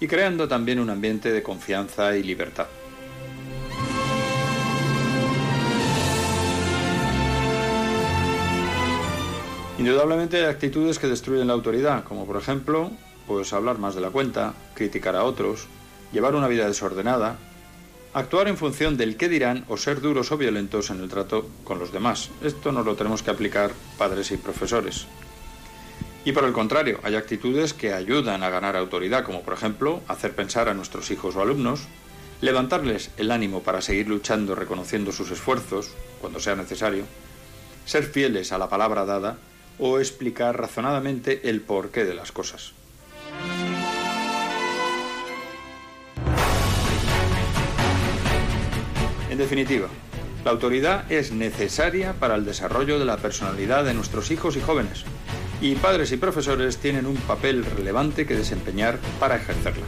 [0.00, 2.66] y creando también un ambiente de confianza y libertad.
[9.78, 12.90] Indudablemente hay actitudes que destruyen la autoridad, como por ejemplo,
[13.26, 15.66] pues hablar más de la cuenta, criticar a otros,
[16.12, 17.36] llevar una vida desordenada,
[18.16, 21.78] actuar en función del qué dirán o ser duros o violentos en el trato con
[21.78, 22.30] los demás.
[22.42, 25.06] Esto nos lo tenemos que aplicar padres y profesores.
[26.24, 30.34] Y por el contrario, hay actitudes que ayudan a ganar autoridad, como por ejemplo hacer
[30.34, 31.88] pensar a nuestros hijos o alumnos,
[32.40, 37.04] levantarles el ánimo para seguir luchando reconociendo sus esfuerzos, cuando sea necesario,
[37.84, 39.36] ser fieles a la palabra dada
[39.78, 42.72] o explicar razonadamente el porqué de las cosas.
[49.36, 49.88] En definitiva,
[50.46, 55.04] la autoridad es necesaria para el desarrollo de la personalidad de nuestros hijos y jóvenes,
[55.60, 59.84] y padres y profesores tienen un papel relevante que desempeñar para ejercerla.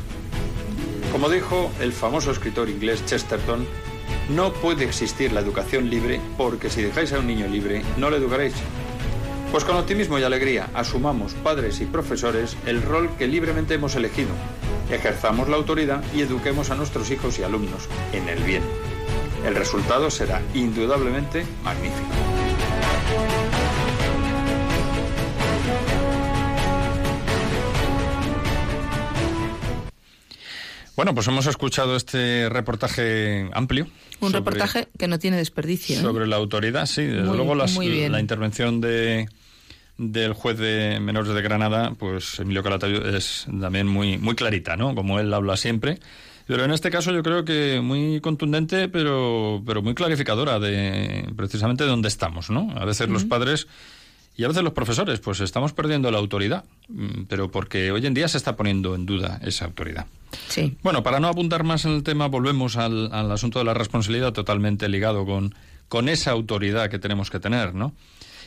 [1.13, 3.67] Como dijo el famoso escritor inglés Chesterton,
[4.29, 8.19] no puede existir la educación libre porque si dejáis a un niño libre no le
[8.19, 8.53] educaréis.
[9.51, 14.29] Pues con optimismo y alegría asumamos padres y profesores el rol que libremente hemos elegido,
[14.91, 18.63] ejerzamos la autoridad y eduquemos a nuestros hijos y alumnos en el bien.
[19.45, 22.09] El resultado será indudablemente magnífico.
[30.97, 33.87] Bueno, pues hemos escuchado este reportaje amplio.
[34.19, 35.97] Un reportaje que no tiene desperdicio.
[35.97, 36.01] ¿eh?
[36.01, 37.05] Sobre la autoridad, sí.
[37.05, 39.29] Desde luego la intervención de,
[39.97, 44.97] del juez de menores de Granada, pues Emilio Calatayo es también muy, muy clarita, ¿no?
[44.97, 46.01] Como él habla siempre.
[46.49, 51.85] Pero en este caso yo creo que muy contundente, pero, pero muy clarificadora de precisamente
[51.85, 52.73] de dónde estamos, ¿no?
[52.75, 53.69] A veces los padres
[54.35, 58.15] y a veces los profesores, pues estamos perdiendo la autoridad, mm, pero porque hoy en
[58.15, 60.07] día se está poniendo en duda esa autoridad.
[60.49, 60.75] Sí.
[60.83, 64.33] Bueno, para no apuntar más en el tema, volvemos al, al asunto de la responsabilidad
[64.33, 65.55] totalmente ligado con,
[65.89, 67.93] con esa autoridad que tenemos que tener, ¿no?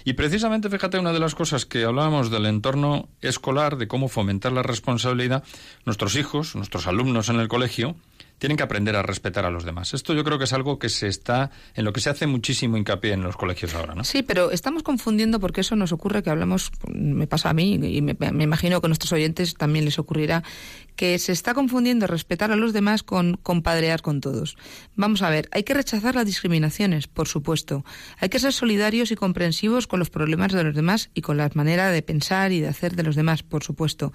[0.04, 4.52] Y precisamente, fíjate, una de las cosas que hablábamos del entorno escolar, de cómo fomentar
[4.52, 5.44] la responsabilidad,
[5.86, 7.96] nuestros hijos, nuestros alumnos en el colegio,
[8.42, 9.94] tienen que aprender a respetar a los demás.
[9.94, 12.76] Esto yo creo que es algo que se está, en lo que se hace muchísimo
[12.76, 14.04] hincapié en los colegios ahora, ¿no?
[14.04, 18.02] Sí, pero estamos confundiendo porque eso nos ocurre que hablamos, me pasa a mí y
[18.02, 20.42] me, imagino que a nuestros oyentes también les ocurrirá,
[20.96, 24.58] que se está confundiendo respetar a los demás con compadrear con todos.
[24.96, 27.84] Vamos a ver, hay que rechazar las discriminaciones, por supuesto.
[28.20, 31.50] Hay que ser solidarios y comprensivos con los problemas de los demás y con la
[31.54, 34.14] manera de pensar y de hacer de los demás, por supuesto.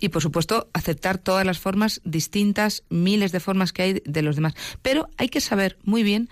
[0.00, 4.36] Y, por supuesto, aceptar todas las formas distintas, miles de formas que hay de los
[4.36, 4.54] demás.
[4.82, 6.28] Pero hay que saber muy bien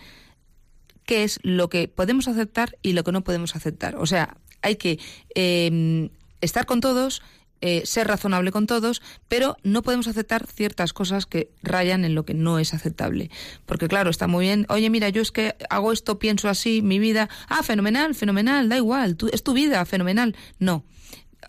[1.04, 3.96] qué es lo que podemos aceptar y lo que no podemos aceptar.
[3.96, 4.98] O sea, hay que
[5.34, 7.22] em, estar con todos,
[7.62, 12.24] eh, ser razonable con todos, pero no podemos aceptar ciertas cosas que rayan en lo
[12.24, 13.30] que no es aceptable.
[13.66, 16.98] Porque claro, está muy bien, oye, mira, yo es que hago esto, pienso así, mi
[16.98, 20.36] vida, ah, fenomenal, fenomenal, da igual, es tu vida, fenomenal.
[20.58, 20.84] No,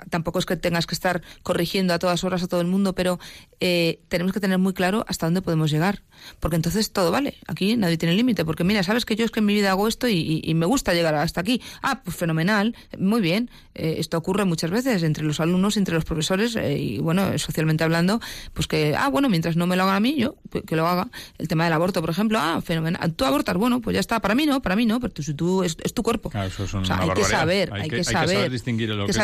[0.10, 3.20] tampoco es que tengas que estar corrigiendo a todas horas a todo el mundo, pero
[3.60, 6.04] eh, tenemos que tener muy claro hasta dónde podemos llegar.
[6.40, 7.36] Porque entonces todo vale.
[7.48, 8.46] Aquí nadie tiene límite.
[8.46, 10.94] Porque mira, sabes que yo es que en mi vida hago esto y, me gusta
[10.94, 11.62] llegar hasta aquí.
[11.82, 12.76] Ah, pues fenomenal.
[12.98, 13.50] Muy bien.
[13.76, 17.84] Eh, esto ocurre muchas veces entre los alumnos, entre los profesores eh, y, bueno, socialmente
[17.84, 18.22] hablando,
[18.54, 20.88] pues que, ah, bueno, mientras no me lo haga a mí, yo pues que lo
[20.88, 21.10] haga.
[21.38, 23.14] El tema del aborto, por ejemplo, ah, fenomenal.
[23.14, 24.22] Tú abortas, bueno, pues ya está.
[24.22, 26.30] Para mí no, para mí no, pero tú, tú es, tu cuerpo.
[26.30, 29.18] Claro, eso es una hay que saber, hay, que, saber, distinguir lo que, es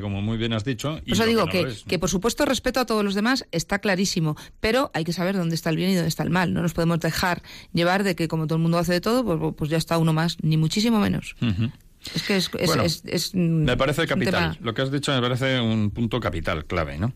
[0.00, 1.00] como muy bien has dicho.
[1.04, 4.90] Y eso digo que, que, por supuesto respeto a todos los demás está clarísimo, pero
[4.94, 6.52] hay que saber dónde está el bien y dónde está el mal.
[6.52, 9.54] No nos podemos dejar llevar de que como todo el mundo hace de todo, pues,
[9.56, 11.36] pues ya está uno más, ni muchísimo menos.
[12.14, 14.58] Es que es, me parece capital.
[14.60, 17.12] Lo que has dicho me parece un punto capital, clave, ¿no?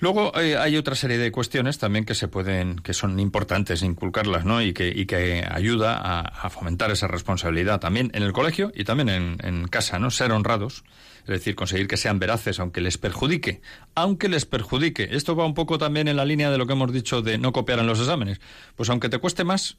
[0.00, 4.44] Luego eh, hay otra serie de cuestiones también que se pueden, que son importantes inculcarlas,
[4.44, 4.60] ¿no?
[4.60, 9.08] Y que, y que ayuda a, fomentar esa responsabilidad también en el colegio y también
[9.08, 10.10] en, en casa, ¿no?
[10.10, 10.84] Ser honrados
[11.26, 13.60] es decir, conseguir que sean veraces aunque les perjudique,
[13.96, 15.08] aunque les perjudique.
[15.10, 17.52] Esto va un poco también en la línea de lo que hemos dicho de no
[17.52, 18.40] copiar en los exámenes.
[18.76, 19.76] Pues aunque te cueste más,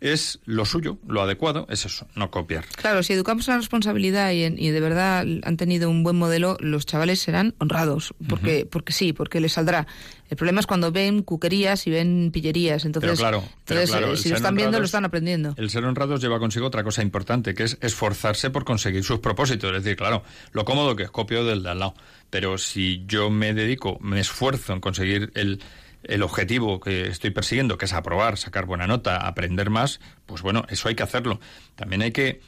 [0.00, 2.66] es lo suyo, lo adecuado, es eso, no copiar.
[2.76, 6.84] Claro, si educamos la responsabilidad y, y, de verdad han tenido un buen modelo, los
[6.84, 9.86] chavales serán honrados, porque, porque sí, porque les saldrá.
[10.28, 14.36] El problema es cuando ven cuquerías y ven pillerías, entonces, claro, entonces eh, si lo
[14.36, 15.54] están viendo, lo están aprendiendo.
[15.56, 19.74] El ser honrados lleva consigo otra cosa importante, que es esforzarse por conseguir sus propósitos.
[19.74, 21.94] Es decir, claro, lo cómodo que es copio del de al lado,
[22.28, 25.60] pero si yo me dedico, me esfuerzo en conseguir el
[26.08, 30.64] el objetivo que estoy persiguiendo, que es aprobar, sacar buena nota, aprender más, pues bueno,
[30.68, 31.40] eso hay que hacerlo.
[31.74, 32.40] También hay que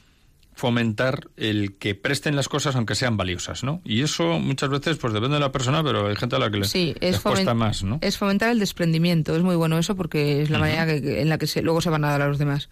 [0.58, 3.80] fomentar el que presten las cosas aunque sean valiosas, ¿no?
[3.84, 6.64] Y eso muchas veces pues depende de la persona, pero hay gente a la que
[6.64, 8.00] sí, les, es cuesta más, ¿no?
[8.02, 11.46] Es fomentar el desprendimiento, es muy bueno eso porque es la manera en la que
[11.46, 12.68] se, luego se van a dar a los demás.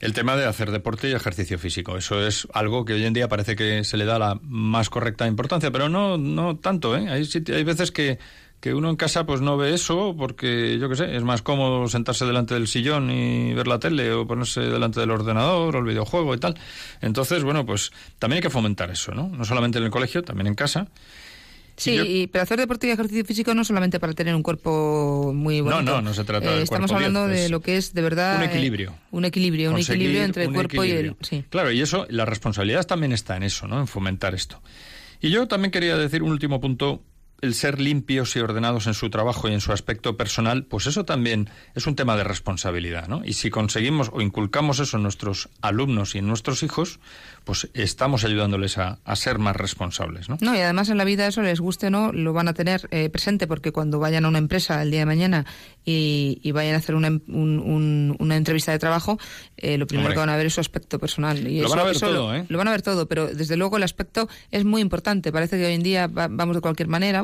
[0.00, 3.28] El tema de hacer deporte y ejercicio físico, eso es algo que hoy en día
[3.28, 7.08] parece que se le da la más correcta importancia, pero no no tanto, ¿eh?
[7.08, 8.18] Hay, hay veces que
[8.62, 11.88] que uno en casa pues no ve eso porque yo qué sé, es más cómodo
[11.88, 15.84] sentarse delante del sillón y ver la tele o ponerse delante del ordenador o el
[15.84, 16.56] videojuego y tal.
[17.00, 17.90] Entonces, bueno, pues
[18.20, 19.26] también hay que fomentar eso, ¿no?
[19.26, 20.86] No solamente en el colegio, también en casa.
[21.76, 25.82] Sí, pero hacer deporte y ejercicio físico no solamente para tener un cuerpo muy bonito.
[25.82, 28.36] No, no, no se trata de eh, Estamos hablando de lo que es de verdad...
[28.36, 28.94] Un equilibrio.
[29.10, 31.16] un equilibrio, un equilibrio entre el cuerpo y el...
[31.22, 31.44] Sí.
[31.50, 33.80] Claro, y eso, la responsabilidad también está en eso, ¿no?
[33.80, 34.62] En fomentar esto.
[35.20, 37.02] Y yo también quería decir un último punto
[37.42, 41.04] el ser limpios y ordenados en su trabajo y en su aspecto personal, pues eso
[41.04, 43.22] también es un tema de responsabilidad, ¿no?
[43.24, 47.00] Y si conseguimos o inculcamos eso en nuestros alumnos y en nuestros hijos,
[47.44, 50.38] pues estamos ayudándoles a, ser más responsables, ¿no?
[50.40, 53.10] No, y además en la vida eso les guste no, lo van a tener eh,
[53.10, 55.44] presente porque cuando vayan a una empresa el día de mañana
[55.84, 59.18] y, vayan a hacer una, una entrevista de trabajo,
[59.56, 61.46] eh, lo primero que van a ver es su aspecto personal.
[61.46, 62.44] Y lo van a ver todo, ¿eh?
[62.48, 65.32] Lo van a ver todo, pero desde luego el aspecto es muy importante.
[65.32, 67.22] Parece que hoy en día vamos de cualquier manera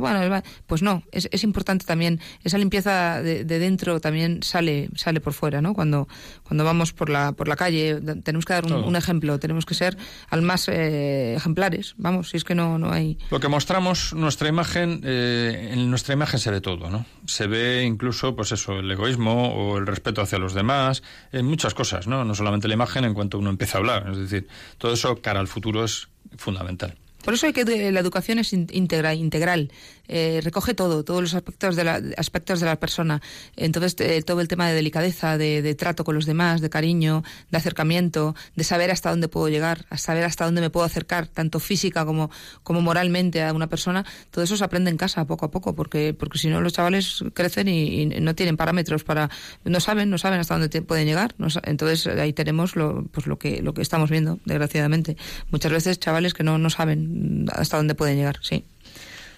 [0.66, 5.60] pues no, es, es importante también, esa limpieza de, dentro también sale, sale por fuera,
[5.60, 5.74] ¿no?
[5.74, 6.08] Cuando,
[6.42, 9.96] cuando vamos por la, por la calle, tenemos que dar un, ejemplo, tenemos que ser
[10.30, 13.18] al más eh, ejemplares, vamos, si es que no, no hay...
[13.30, 17.06] Lo que mostramos, nuestra imagen, eh, en nuestra imagen se ve todo, ¿no?
[17.26, 21.02] Se ve incluso, pues eso, el egoísmo o el respeto hacia los demás,
[21.32, 22.24] en muchas cosas, ¿no?
[22.24, 24.48] No solamente la imagen en cuanto uno empieza a hablar, es decir,
[24.78, 26.96] todo eso cara al futuro es fundamental.
[27.24, 29.70] Por eso hay que la educación es integral, integral
[30.08, 33.20] eh, recoge todo, todos los aspectos de la, aspectos de la persona.
[33.56, 37.58] Entonces, eh, todo el tema de delicadeza, de, trato con los demás, de cariño, de
[37.58, 41.60] acercamiento, de saber hasta dónde puedo llegar, a saber hasta dónde me puedo acercar, tanto
[41.60, 42.30] física como,
[42.62, 46.14] como moralmente a una persona, todo eso se aprende en casa poco a poco, porque,
[46.18, 49.28] porque si no los chavales crecen y, no tienen parámetros para,
[49.64, 51.34] no saben, no saben hasta dónde pueden llegar.
[51.64, 55.18] entonces ahí tenemos lo, pues lo que, lo que estamos viendo, desgraciadamente.
[55.50, 57.07] Muchas veces chavales que no, no saben
[57.52, 58.64] hasta dónde pueden llegar, sí.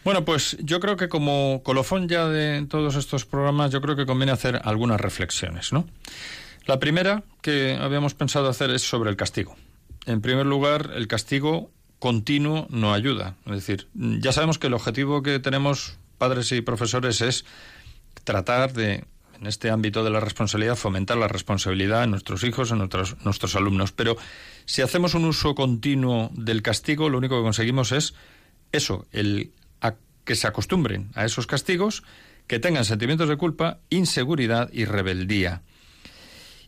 [0.04, 4.06] Bueno, pues yo creo que como colofón ya de todos estos programas, yo creo que
[4.06, 5.86] conviene hacer algunas reflexiones, ¿no?
[6.66, 9.56] La primera que habíamos pensado hacer es sobre el castigo.
[10.06, 13.36] En primer lugar, el castigo continuo no ayuda.
[13.46, 17.44] Es decir, ya sabemos que el objetivo que tenemos padres y profesores es
[18.24, 19.04] tratar de,
[19.38, 23.54] en este ámbito de la responsabilidad, fomentar la responsabilidad en nuestros hijos, en nuestros, nuestros
[23.56, 23.92] alumnos.
[23.92, 24.16] Pero
[24.70, 28.14] si hacemos un uso continuo del castigo, lo único que conseguimos es
[28.70, 29.50] eso, el
[30.24, 32.04] que se acostumbren a esos castigos,
[32.46, 35.62] que tengan sentimientos de culpa, inseguridad y rebeldía.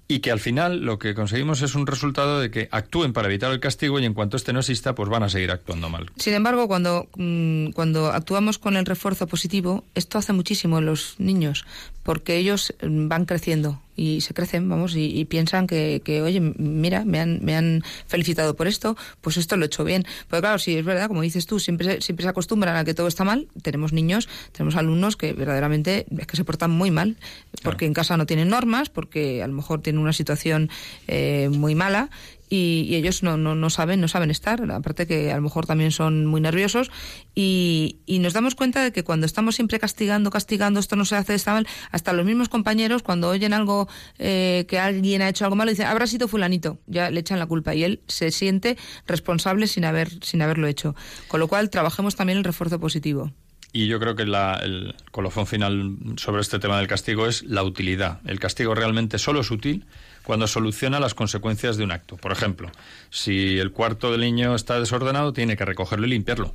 [0.09, 3.53] Y que al final lo que conseguimos es un resultado de que actúen para evitar
[3.53, 6.11] el castigo y en cuanto este no exista, pues van a seguir actuando mal.
[6.17, 11.15] Sin embargo, cuando, mm, cuando actuamos con el refuerzo positivo, esto hace muchísimo en los
[11.19, 11.65] niños,
[12.03, 17.05] porque ellos mm, van creciendo y se crecen, vamos, y, piensan que, que, oye, mira,
[17.05, 20.05] me han, me han felicitado por esto, pues esto lo he hecho bien.
[20.29, 23.07] Pues claro, si es verdad, como dices tú, siempre, siempre se acostumbran a que todo
[23.07, 23.49] está mal.
[23.63, 27.17] Tenemos niños, tenemos alumnos que verdaderamente es que se portan muy mal,
[27.63, 30.71] porque en casa no tienen normas, porque a lo mejor tienen una situación
[31.07, 32.11] eh, muy mala
[32.55, 35.91] y, ellos no, no, no, saben, no saben estar, aparte que a lo mejor también
[35.91, 36.91] son muy nerviosos
[37.35, 41.17] y, y, nos damos cuenta de que cuando estamos siempre castigando, castigando, esto no se
[41.17, 43.89] hace, está mal, hasta los mismos compañeros cuando oyen algo
[44.19, 47.47] eh, que alguien ha hecho algo malo dicen, habrá sido fulanito, ya le echan la
[47.47, 48.77] culpa y él se siente
[49.07, 50.95] responsable sin haber sin haberlo hecho.
[51.29, 53.33] Con lo cual trabajemos también el refuerzo positivo.
[53.73, 57.63] Y yo creo que la, el colofón final sobre este tema del castigo es la
[57.63, 58.21] utilidad.
[58.27, 59.87] El castigo realmente solo es útil
[60.25, 62.17] cuando soluciona las consecuencias de un acto.
[62.17, 62.71] Por ejemplo,
[63.11, 66.55] si el cuarto del niño está desordenado, tiene que recogerlo y limpiarlo.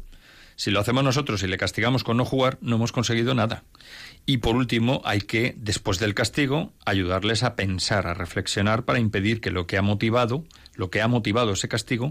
[0.55, 3.63] Si lo hacemos nosotros y le castigamos con no jugar, no hemos conseguido nada.
[4.26, 9.39] Y por último, hay que, después del castigo, ayudarles a pensar, a reflexionar para impedir
[9.39, 10.43] que lo que ha motivado,
[10.74, 12.09] lo que ha motivado ese castigo,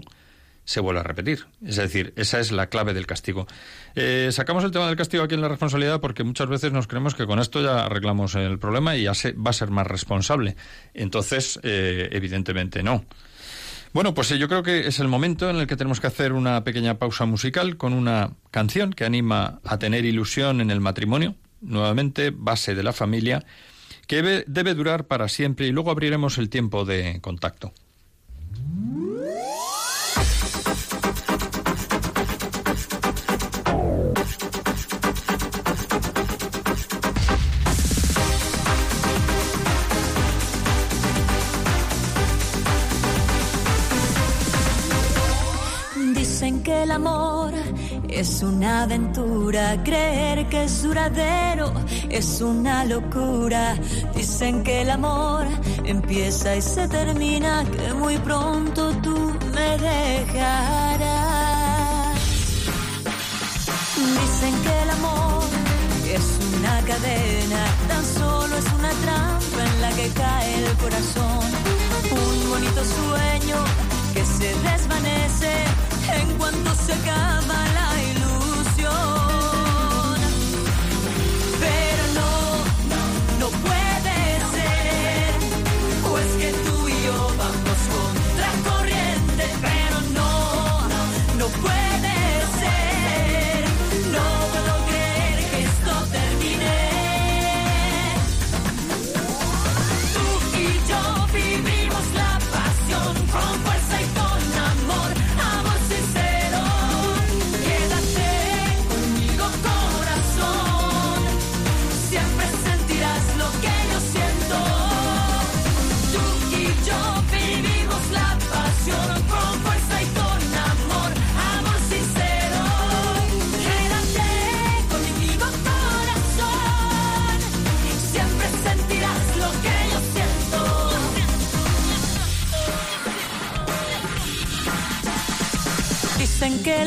[0.67, 1.45] se vuelva a repetir.
[1.65, 3.47] Es decir, esa es la clave del castigo.
[3.95, 7.15] Eh, sacamos el tema del castigo aquí en la responsabilidad porque muchas veces nos creemos
[7.15, 10.57] que con esto ya arreglamos el problema y ya va a ser más responsable.
[10.93, 13.05] Entonces, eh, evidentemente no.
[13.93, 16.65] Bueno, pues yo creo que es el momento en el que tenemos que hacer una
[16.65, 22.33] pequeña pausa musical con una canción que anima a tener ilusión en el matrimonio, nuevamente
[22.35, 23.45] base de la familia,
[24.05, 27.71] que debe durar para siempre y luego abriremos el tiempo de contacto.
[46.37, 47.51] Que el amor
[48.07, 51.73] es una aventura, creer que es duradero
[52.11, 53.75] es una locura.
[54.15, 55.47] Dicen que el amor
[55.83, 61.07] empieza y se termina, que muy pronto tú me dejarás.
[63.95, 65.49] Dicen que el amor
[66.17, 71.49] es una cadena, tan solo es una trampa en la que cae el corazón.
[72.11, 73.57] Un bonito sueño
[74.13, 77.96] que se desvanece en cuanto se acaba la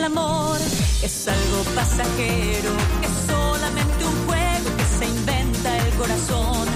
[0.01, 0.57] el amor
[1.03, 2.71] es algo pasajero,
[3.05, 6.67] es solamente un juego que se inventa el corazón,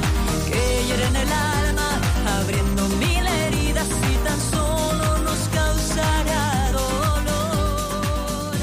[0.47, 2.01] que hiere en el alma,
[2.39, 8.57] abriendo mil heridas y tan solo nos causará dolor.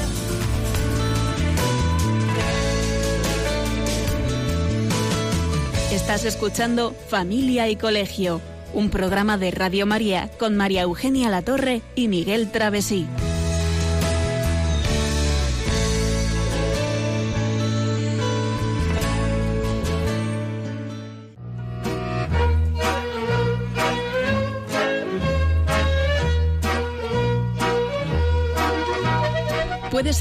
[5.90, 8.40] Estás escuchando Familia y Colegio,
[8.74, 13.08] un programa de Radio María con María Eugenia Latorre y Miguel Travesí.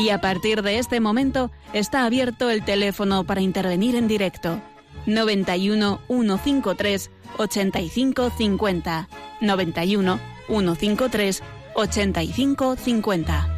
[0.00, 4.58] Y a partir de este momento está abierto el teléfono para intervenir en directo.
[5.04, 9.08] 91 153 85 50.
[9.42, 11.42] 91 153
[11.74, 13.56] 85 50.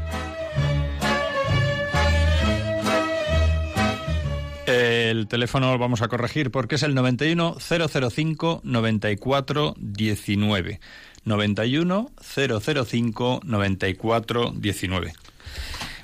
[4.67, 10.81] El teléfono lo vamos a corregir porque es el 91 005 94 19.
[11.25, 15.13] 91 005 94 19.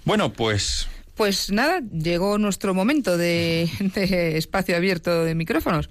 [0.09, 5.91] Bueno, pues Pues nada, llegó nuestro momento de, de espacio abierto de micrófonos.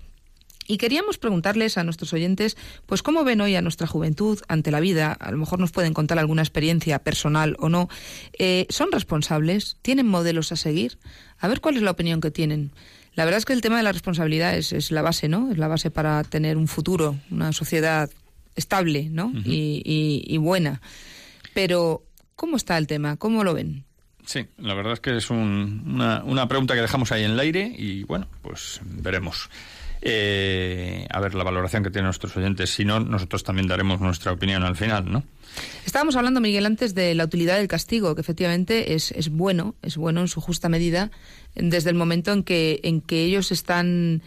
[0.67, 2.57] Y queríamos preguntarles a nuestros oyentes,
[2.87, 5.13] pues cómo ven hoy a nuestra juventud ante la vida.
[5.13, 7.89] A lo mejor nos pueden contar alguna experiencia personal o no.
[8.39, 9.77] Eh, ¿Son responsables?
[9.83, 10.97] ¿Tienen modelos a seguir?
[11.37, 12.71] A ver cuál es la opinión que tienen.
[13.13, 15.51] La verdad es que el tema de la responsabilidad es, es la base, ¿no?
[15.51, 18.09] Es la base para tener un futuro, una sociedad
[18.55, 19.31] estable, ¿no?
[19.45, 20.81] y, y- y buena.
[21.53, 22.03] Pero,
[22.35, 23.15] ¿cómo está el tema?
[23.17, 23.85] ¿Cómo lo ven?
[24.27, 27.39] Sí, la verdad es que es un- una, una pregunta que dejamos ahí en el
[27.39, 29.49] aire y bueno, pues veremos.
[30.01, 32.69] Eh, a ver la valoración que tienen nuestros oyentes.
[32.69, 35.23] Si no, nosotros también daremos nuestra opinión al final, ¿no?
[35.85, 39.97] Estábamos hablando, Miguel, antes de la utilidad del castigo, que efectivamente es, es bueno, es
[39.97, 41.09] bueno en su justa medida,
[41.55, 44.21] desde el momento en que, en que ellos están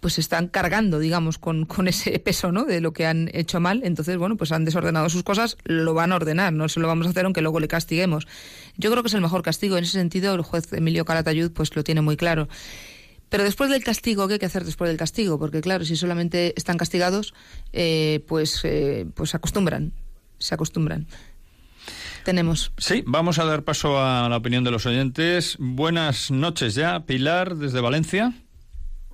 [0.00, 2.64] pues están cargando, digamos, con, con ese peso, ¿no?
[2.64, 3.82] De lo que han hecho mal.
[3.84, 7.06] Entonces, bueno, pues han desordenado sus cosas, lo van a ordenar, no se lo vamos
[7.06, 8.26] a hacer aunque luego le castiguemos.
[8.76, 9.76] Yo creo que es el mejor castigo.
[9.76, 12.48] En ese sentido, el juez Emilio Calatayud, pues lo tiene muy claro.
[13.28, 15.38] Pero después del castigo, ¿qué hay que hacer después del castigo?
[15.38, 17.32] Porque claro, si solamente están castigados,
[17.72, 19.92] eh, pues, eh, pues se acostumbran,
[20.38, 21.06] se acostumbran.
[22.24, 22.72] Tenemos.
[22.76, 25.56] Sí, vamos a dar paso a la opinión de los oyentes.
[25.58, 28.34] Buenas noches ya, Pilar, desde Valencia.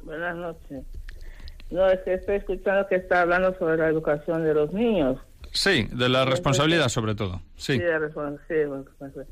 [0.03, 0.85] Buenas noches.
[1.71, 5.19] No, es que estoy escuchando que está hablando sobre la educación de los niños.
[5.53, 7.41] Sí, de la responsabilidad sobre todo.
[7.57, 7.79] Sí.
[7.79, 8.09] de
[8.49, 8.55] sí,
[8.99, 9.27] pues, pues.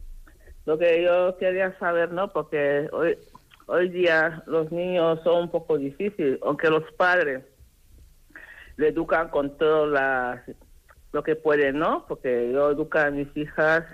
[0.64, 2.32] Lo que yo quería saber, ¿no?
[2.32, 3.16] Porque hoy,
[3.66, 7.44] hoy día los niños son un poco difíciles, aunque los padres
[8.76, 10.42] le educan con todo la,
[11.12, 12.04] lo que pueden, ¿no?
[12.06, 13.84] Porque yo educo a mis hijas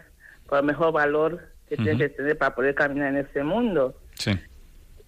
[0.46, 3.96] con el mejor valor que tienen que tener para poder caminar en este mundo.
[4.14, 4.32] Sí.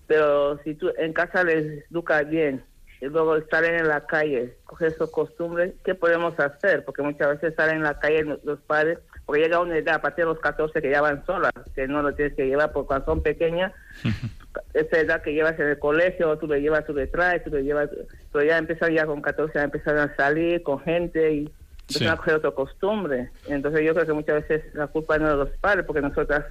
[0.07, 2.63] Pero si tú en casa les educas bien
[3.01, 6.85] y luego salen en la calle, coger sus costumbres, ¿qué podemos hacer?
[6.85, 10.25] Porque muchas veces salen en la calle los padres, porque llega una edad, a partir
[10.25, 13.07] de los 14 que ya van solas, que no lo tienes que llevar porque cuando
[13.07, 13.73] son pequeñas,
[14.75, 17.63] esa edad que llevas en el colegio, tú le llevas, tú le traes, tú le
[17.63, 17.91] llevas,
[18.33, 21.53] pero ya empiezan ya con 14 a empezar a salir con gente y
[21.89, 23.31] empiezan a coger otra costumbre.
[23.47, 26.45] Entonces yo creo que muchas veces la culpa no es de los padres, porque nosotras,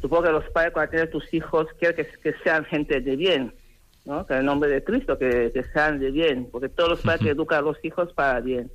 [0.00, 3.54] supongo que los padres cuando tienen tus hijos quieren que, que sean gente de bien,
[4.04, 4.26] ¿no?
[4.26, 7.22] Que en el nombre de Cristo, que, que sean de bien, porque todos los padres
[7.22, 8.70] que educan a los hijos para bien.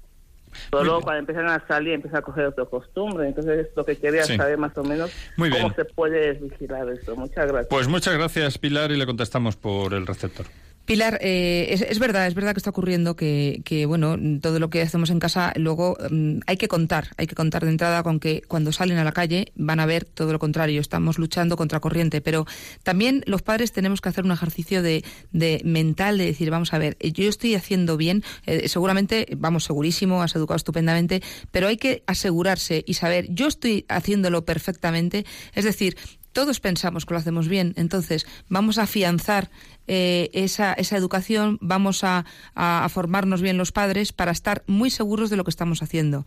[0.71, 3.27] Pero luego cuando empiezan a salir, empiezan a coger otra costumbre.
[3.27, 4.37] Entonces, es lo que quería Sí.
[4.37, 5.75] saber más o menos Muy cómo bien.
[5.75, 7.13] se puede vigilar esto.
[7.17, 7.67] Muchas gracias.
[7.69, 10.45] Pues muchas gracias, Pilar, y le contestamos por el receptor.
[10.85, 14.83] Pilar, eh, es, verdad, es verdad que está ocurriendo que, que, bueno, todo lo que
[14.83, 18.43] hacemos en casa luego mm, hay que contar, hay que contar de entrada con que
[18.47, 22.21] cuando salen a la calle van a ver todo lo contrario, estamos luchando contra corriente,
[22.21, 22.45] pero
[22.83, 26.77] también los padres tenemos que hacer un ejercicio de, de mental de decir, vamos a
[26.77, 31.77] ver, eh, yo estoy haciendo bien, eh, seguramente, vamos, segurísimo, has educado estupendamente, pero hay
[31.77, 35.97] que asegurarse y saber, yo estoy haciéndolo perfectamente, es decir,
[36.35, 39.49] todos pensamos que lo hacemos bien, entonces vamos a afianzar
[39.87, 42.25] eh, esa, esa educación, vamos a,
[42.55, 46.25] a- a formarnos bien los padres para estar muy seguros de lo que estamos haciendo.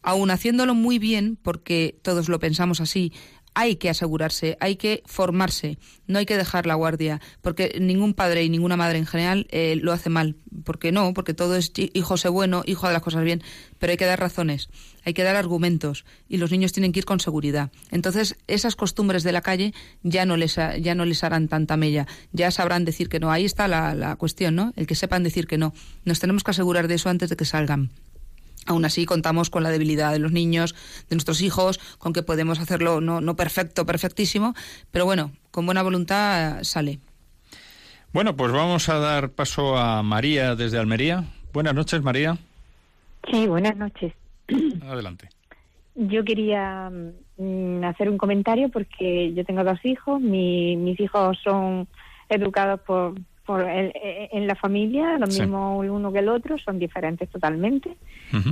[0.00, 3.12] Aun haciéndolo muy bien, porque todos lo pensamos así,
[3.54, 8.44] hay que asegurarse, hay que formarse, no hay que dejar la guardia, porque ningún padre
[8.44, 11.90] y ninguna madre en general eh, lo hace mal, porque no, porque todo es hi-
[11.94, 13.42] hijo sé bueno, hijo de las cosas bien,
[13.78, 14.68] pero hay que dar razones,
[15.04, 17.70] hay que dar argumentos y los niños tienen que ir con seguridad.
[17.90, 21.76] Entonces, esas costumbres de la calle ya no les, ha- ya no les harán tanta
[21.76, 23.30] mella, ya sabrán decir que no.
[23.32, 24.72] Ahí está la, la cuestión, ¿no?
[24.76, 25.74] El que sepan decir que no.
[26.04, 27.90] Nos tenemos que asegurar de eso antes de que salgan.
[28.68, 30.74] Aún así, contamos con la debilidad de los niños,
[31.08, 34.54] de nuestros hijos, con que podemos hacerlo no, no perfecto, perfectísimo,
[34.92, 36.98] pero bueno, con buena voluntad sale.
[38.12, 41.24] Bueno, pues vamos a dar paso a María desde Almería.
[41.52, 42.36] Buenas noches, María.
[43.30, 44.12] Sí, buenas noches.
[44.82, 45.28] Adelante.
[45.94, 46.90] Yo quería
[47.38, 50.20] mm, hacer un comentario porque yo tengo dos hijos.
[50.20, 51.88] Mi- mis hijos son
[52.28, 53.14] educados por,
[53.48, 55.40] por el- eh, en la familia, lo Sí.
[55.40, 57.96] mismo el uno que el otro, son diferentes totalmente,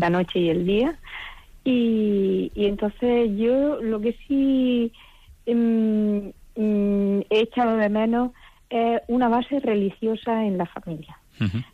[0.00, 0.98] la noche y el día.
[1.64, 4.90] Y, y entonces yo lo que sí
[5.46, 8.30] mm, mm, he echado de menos
[8.70, 11.18] es una base religiosa en la familia.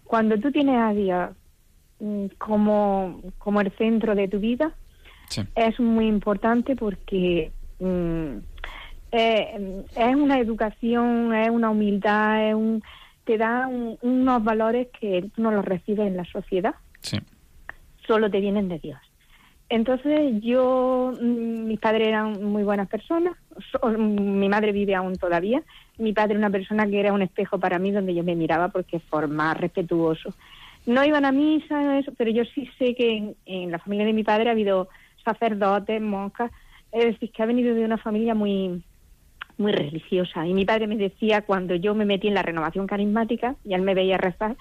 [0.05, 1.31] Cuando tú tienes a Dios
[2.01, 4.73] mm, como, como el centro de tu vida,
[5.55, 8.37] es muy importante porque mm,
[9.13, 12.83] eh, es una educación, es una humildad, es un,
[13.25, 17.19] te da un- unos valores que tú no los recibes en la sociedad, Sí.
[18.07, 18.99] solo te vienen de Dios.
[19.69, 23.35] Entonces yo, mm, mis padres eran muy buenas personas,
[23.71, 25.63] so- mm, mi madre vive aún todavía,
[25.99, 29.01] mi padre una persona que era un espejo para mí donde yo me miraba porque
[29.29, 30.35] más respetuoso.
[30.85, 34.13] No iban a misa, eso, pero yo sí sé que en, en la familia de
[34.13, 34.89] mi padre ha habido
[35.25, 36.51] sacerdotes, monjas,
[36.91, 38.83] es decir, que ha venido de una familia muy
[39.59, 40.47] muy religiosa.
[40.47, 43.83] Y mi padre me decía cuando yo me metí en la renovación carismática, y él
[43.83, 44.57] me veía rezar,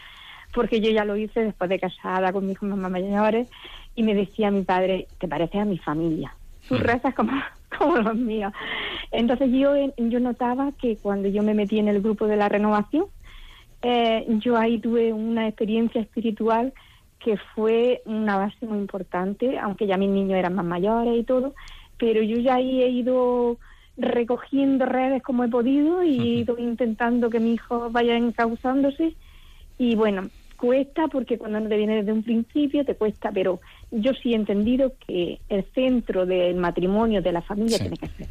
[0.54, 3.50] porque yo ya lo hice después de casada con mis hijos más mayores,
[3.96, 6.34] y me decía mi padre, te pareces a mi familia.
[6.68, 7.32] Tú rezas como,
[7.78, 8.54] como los míos.
[9.12, 13.06] Entonces yo, yo notaba que cuando yo me metí en el grupo de la renovación,
[13.82, 16.74] eh, yo ahí tuve una experiencia espiritual
[17.20, 21.54] que fue una base muy importante, aunque ya mis niños eran más mayores y todo,
[21.98, 23.58] pero yo ya ahí he ido
[23.98, 29.16] recogiendo redes como he podido y he ido intentando que mi hijo vaya encauzándose
[29.78, 34.14] y bueno, cuesta porque cuando no te viene desde un principio te cuesta, pero yo
[34.14, 37.84] sí he entendido que el centro del matrimonio, de la familia, Sí.
[37.84, 38.28] tiene que ser.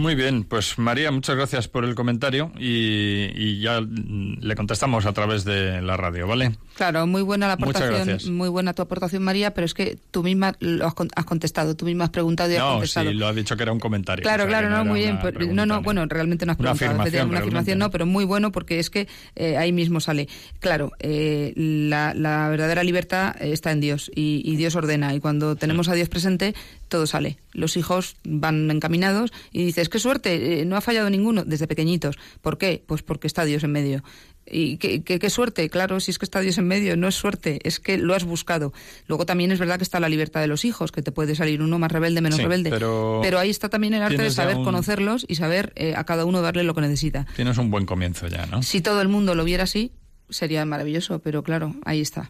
[0.00, 5.12] Muy bien, pues María, muchas gracias por el comentario y, y ya le contestamos a
[5.12, 6.56] través de la radio, ¿vale?
[6.74, 10.54] Claro, muy buena la aportación, muy buena tu aportación, María, pero es que tú misma
[10.60, 13.10] lo has, has contestado, tú misma has preguntado y has No, contestado.
[13.10, 14.22] sí, lo ha dicho que era un comentario.
[14.22, 15.12] Claro, o sea, claro, no, muy bien.
[15.12, 16.92] una pero- no, no, bueno, realmente no has Una preguntado.
[16.92, 20.28] afirmación, efectivamente, una afirmación no, pero muy bueno porque es que eh, ahí mismo sale.
[20.60, 25.14] Claro, eh, la, la verdadera libertad eh, está en Dios y, y Dios ordena.
[25.14, 26.54] Y cuando tenemos a Dios presente,
[26.90, 27.38] todo sale.
[27.52, 32.18] Los hijos van encaminados y dices, qué suerte, eh, no ha fallado ninguno desde pequeñitos.
[32.42, 32.82] ¿Por qué?
[32.86, 34.04] Pues porque está Dios en medio.
[34.52, 37.14] Y qué, qué- qué suerte, claro, si es que está Dios en medio, no es
[37.14, 38.72] suerte, es que lo has buscado.
[39.06, 41.62] Luego también es verdad que está la libertad de los hijos, que te puede salir
[41.62, 42.70] uno más rebelde, menos Sí, rebelde.
[42.70, 46.24] pero ahí está también el arte de saber un- conocerlos y saber eh, a cada
[46.24, 47.26] uno darle lo que necesita.
[47.36, 48.62] Tienes un buen comienzo ya, ¿no?
[48.62, 49.92] Si todo el mundo lo viera así,
[50.30, 52.28] sería maravilloso, pero claro, ahí está.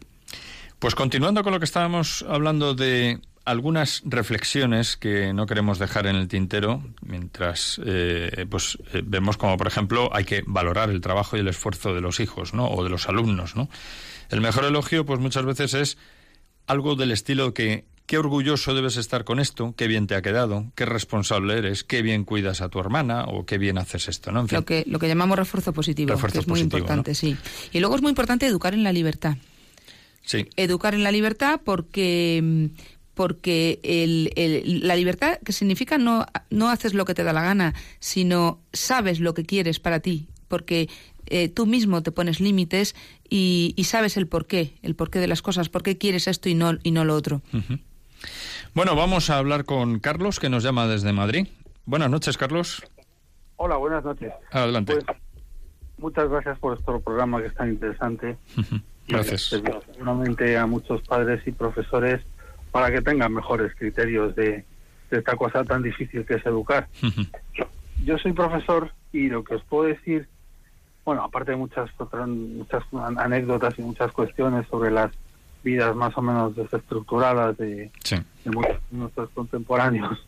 [0.79, 6.15] Pues continuando con lo que estábamos hablando de algunas reflexiones que no queremos dejar en
[6.15, 11.37] el tintero mientras eh, pues eh, vemos como por ejemplo hay que valorar el trabajo
[11.37, 13.67] y el esfuerzo de los hijos no o de los alumnos no
[14.29, 15.97] el mejor elogio pues muchas veces es
[16.67, 20.65] algo del estilo que qué orgulloso debes estar con esto, qué bien te ha quedado,
[20.75, 24.45] qué responsable eres, qué bien cuidas a tu hermana o qué bien haces esto, ¿no?
[24.51, 27.37] Lo que lo que llamamos refuerzo positivo, que es muy importante, sí.
[27.71, 29.37] Y luego es muy importante educar en la libertad.
[30.23, 30.45] Sí.
[30.57, 32.69] Educar en la libertad porque
[33.21, 37.75] porque el, la libertad que significa no, no haces lo que te da la gana,
[37.99, 40.89] sino sabes lo que quieres para ti, porque
[41.27, 42.95] eh, tú mismo te pones límites
[43.29, 46.79] y, sabes el porqué, el porqué de las cosas, por qué quieres esto y no,
[46.81, 47.43] y no lo otro.
[48.73, 51.47] Bueno, vamos a hablar con Carlos, que nos llama desde Madrid.
[51.85, 52.81] Buenas noches, Carlos.
[53.57, 54.33] Hola, buenas noches.
[54.49, 54.95] Adelante.
[54.95, 55.17] Pues,
[55.99, 58.35] muchas gracias por este programa que es tan interesante.
[59.07, 59.61] Gracias.
[59.93, 62.21] seguramente a muchos padres y profesores
[62.71, 64.65] para que tengan mejores criterios de,
[65.09, 66.87] esta cosa tan difícil que es educar.
[68.03, 70.27] yo, soy profesor y lo que os puedo decir,
[71.03, 72.83] bueno, aparte de muchas otras muchas
[73.17, 75.11] anécdotas y muchas cuestiones sobre las
[75.63, 77.91] vidas más o menos desestructuradas de,
[78.45, 80.25] muchos de nuestros contemporáneos,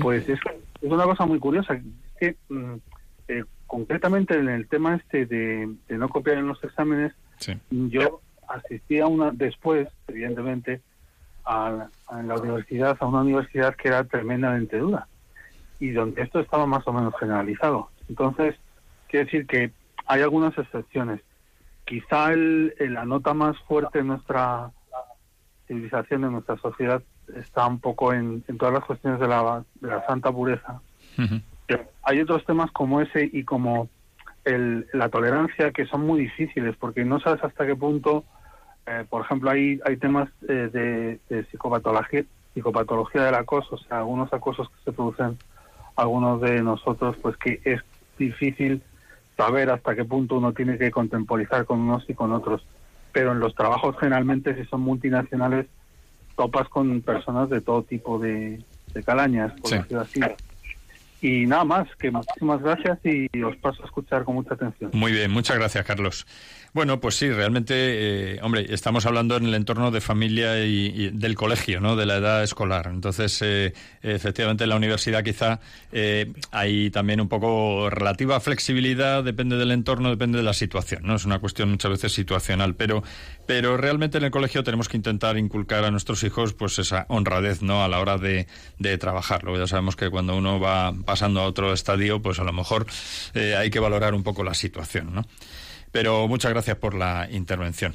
[0.00, 0.38] pues es,
[0.80, 1.78] es, una cosa muy curiosa.
[2.18, 2.74] que mm,
[3.28, 7.12] eh, concretamente en el tema este de, no copiar en los exámenes,
[7.70, 10.80] yo asistí a una, después, evidentemente,
[11.44, 11.88] a,
[12.22, 15.06] la universidad, a una universidad que era tremendamente dura
[15.80, 17.90] y donde esto estaba más o menos generalizado.
[18.08, 18.54] Entonces,
[19.08, 19.72] quiere decir que
[20.06, 21.20] hay algunas excepciones.
[21.84, 24.70] Quizá el, la nota más fuerte en nuestra
[25.66, 27.02] civilización, en nuestra sociedad,
[27.34, 30.80] está un poco en, todas las cuestiones de la, de la santa pureza.
[32.02, 33.88] Hay otros temas como ese y como
[34.44, 38.24] el, la tolerancia que son muy difíciles porque no sabes hasta qué punto
[38.86, 42.24] eh, por ejemplo, hay, hay temas eh, de, psicopatología,
[42.54, 45.38] psicopatología del acoso, o sea, algunos acosos que se producen
[45.94, 47.80] algunos de nosotros, pues que es
[48.18, 48.82] difícil
[49.36, 52.64] saber hasta qué punto uno tiene que contemporizar con unos y con otros.
[53.12, 55.66] Pero en los trabajos generalmente, si son multinacionales,
[56.36, 58.62] topas con personas de todo tipo de,
[59.04, 60.20] calañas, por decirlo así.
[61.20, 64.90] Y nada más, que muchísimas gracias y os paso a escuchar con mucha atención.
[64.92, 66.26] Muy bien, muchas gracias, Carlos.
[66.74, 71.34] Bueno, pues sí, realmente, eh, hombre, estamos hablando en el entorno de familia y, del
[71.34, 71.96] colegio, ¿no?
[71.96, 72.86] De la edad escolar.
[72.86, 75.60] Entonces, eh, efectivamente, en la universidad quizá
[75.92, 81.16] eh, hay también un poco relativa flexibilidad, depende del entorno, depende de la situación, ¿no?
[81.16, 83.02] Es una cuestión muchas veces situacional, pero,
[83.46, 87.60] pero realmente en el colegio tenemos que intentar inculcar a nuestros hijos, pues esa honradez,
[87.60, 87.84] ¿no?
[87.84, 88.46] A la hora de,
[88.78, 89.58] de trabajarlo.
[89.58, 92.86] Ya sabemos que cuando uno va pasando a otro estadio, pues a lo mejor
[93.34, 95.26] hay que valorar un poco la situación, ¿no?
[95.92, 97.94] Pero muchas gracias por la intervención.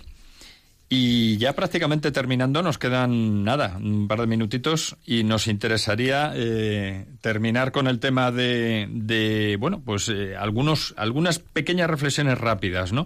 [0.89, 7.05] Y ya prácticamente terminando, nos quedan nada, un par de minutitos y nos interesaría eh,
[7.19, 13.05] terminar con el tema de, de bueno, pues eh, algunos, algunas pequeñas reflexiones rápidas, ¿no?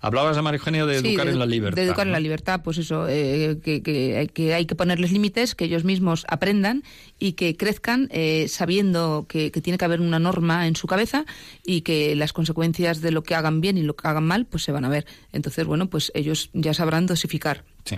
[0.00, 1.76] Hablabas de María Eugenia de educar en la libertad.
[1.76, 5.64] De educar en la libertad, pues eso, eh, que, que, hay que ponerles límites, que
[5.64, 6.84] ellos mismos aprendan
[7.18, 11.24] y que crezcan eh, sabiendo que, tiene que haber una norma en su cabeza
[11.64, 14.62] y que las consecuencias de lo que hagan bien y lo que hagan mal, pues
[14.62, 15.06] se van a ver.
[15.32, 17.64] Entonces, bueno, pues ellos ya sabrán dosificar.
[17.84, 17.96] Sí.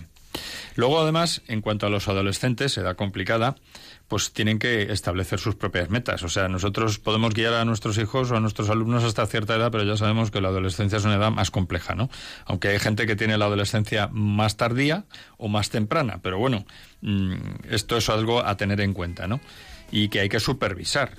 [0.76, 3.57] Luego, además, en cuanto a los adolescentes, edad complicada,
[4.11, 6.24] pues tienen que establecer sus propias metas.
[6.24, 9.70] O sea, nosotros podemos guiar a nuestros hijos o a nuestros alumnos hasta cierta edad,
[9.70, 12.11] pero ya sabemos que la adolescencia es una edad más compleja, ¿no?
[12.45, 15.05] Aunque hay gente que tiene la adolescencia más tardía
[15.38, 16.64] o más temprana, pero bueno,
[17.03, 17.34] mm,
[17.70, 19.41] esto es algo a tener en cuenta, ¿no?
[19.93, 21.12] Y que hay que supervisar.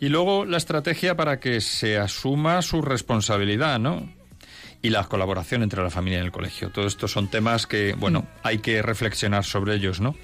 [0.00, 4.08] Y luego la estrategia para que se asuma su responsabilidad, ¿no?
[4.82, 6.70] Y la colaboración entre la familia y el colegio.
[6.70, 10.14] Todo esto son temas que, bueno, hay que reflexionar sobre ellos, ¿no?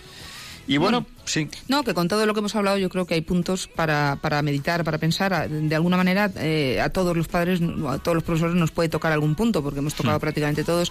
[0.68, 1.48] Y bueno, sí.
[1.68, 4.42] No, que con todo lo que hemos hablado yo creo que hay puntos para, para
[4.42, 5.48] meditar, para pensar.
[5.48, 9.12] De alguna manera eh, a todos los padres, a todos los profesores nos puede tocar
[9.12, 10.20] algún punto, porque hemos tocado hmm.
[10.20, 10.90] prácticamente todos.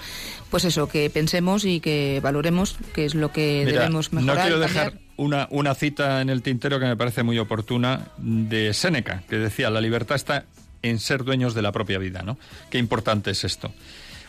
[0.50, 4.38] Pues eso, que pensemos y que valoremos qué es lo que debemos mejorar.
[4.38, 8.74] No quiero dejar una, una cita en el tintero que me parece muy oportuna de
[8.74, 10.46] Séneca, que decía, la libertad está
[10.90, 12.38] en ser dueños de la propia vida, ¿no?
[12.70, 13.74] Qué importante es esto.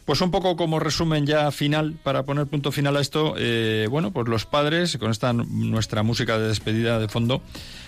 [0.07, 4.13] Pues un poco como resumen ya final, para poner punto final a esto, eh, bueno,
[4.13, 7.43] pues los padres, con esta nuestra música de despedida de fondo,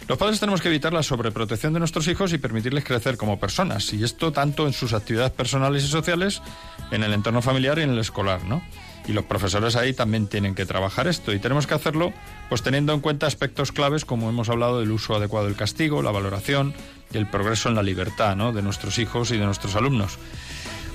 [0.08, 3.92] los padres tenemos que evitar la sobreprotección de nuestros hijos y permitirles crecer como personas,
[3.92, 6.42] y esto tanto en sus actividades personales y sociales,
[6.90, 8.62] en el entorno familiar y en el escolar, ¿no?
[9.09, 12.12] Y los profesores ahí también tienen que trabajar esto, y tenemos que hacerlo
[12.48, 16.11] pues teniendo en cuenta aspectos claves como hemos hablado del uso adecuado del castigo, la
[16.11, 16.74] valoración
[17.12, 18.52] y el progreso en la libertad, ¿no?
[18.52, 20.18] De nuestros hijos y de nuestros alumnos.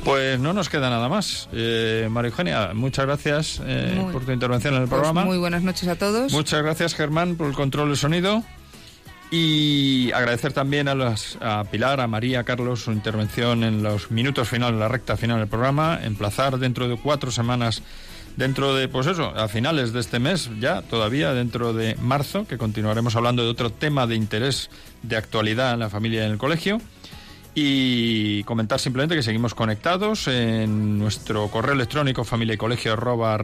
[0.03, 1.49] Pues no nos queda nada más.
[1.53, 5.25] Eh, María Eugenia, muchas gracias eh, por tu intervención en el pues programa.
[5.25, 6.33] Muy buenas noches a todos.
[6.33, 8.43] Muchas gracias, Germán, por el control del sonido.
[9.35, 14.11] Y agradecer también a, las, a Pilar, a María, a Carlos su intervención en los
[14.11, 15.99] minutos finales, la recta final del programa.
[16.03, 17.81] Emplazar dentro de cuatro semanas,
[18.37, 22.59] dentro de, pues eso, a finales de este mes, ya todavía dentro de marzo, que
[22.59, 24.69] continuaremos hablando de otro tema de interés
[25.01, 26.79] de actualidad en la familia y en el colegio.
[27.55, 33.35] Y comentar simplemente que seguimos conectados en nuestro correo electrónico familia y colegio arroba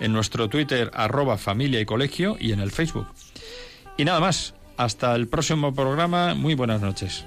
[0.00, 3.06] en nuestro Twitter arroba familia y colegio y en el Facebook.
[4.00, 7.26] Y nada más, hasta el próximo programa, muy buenas noches.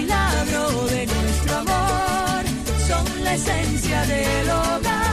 [1.61, 2.43] amor
[2.87, 5.10] son la esencia del hogar.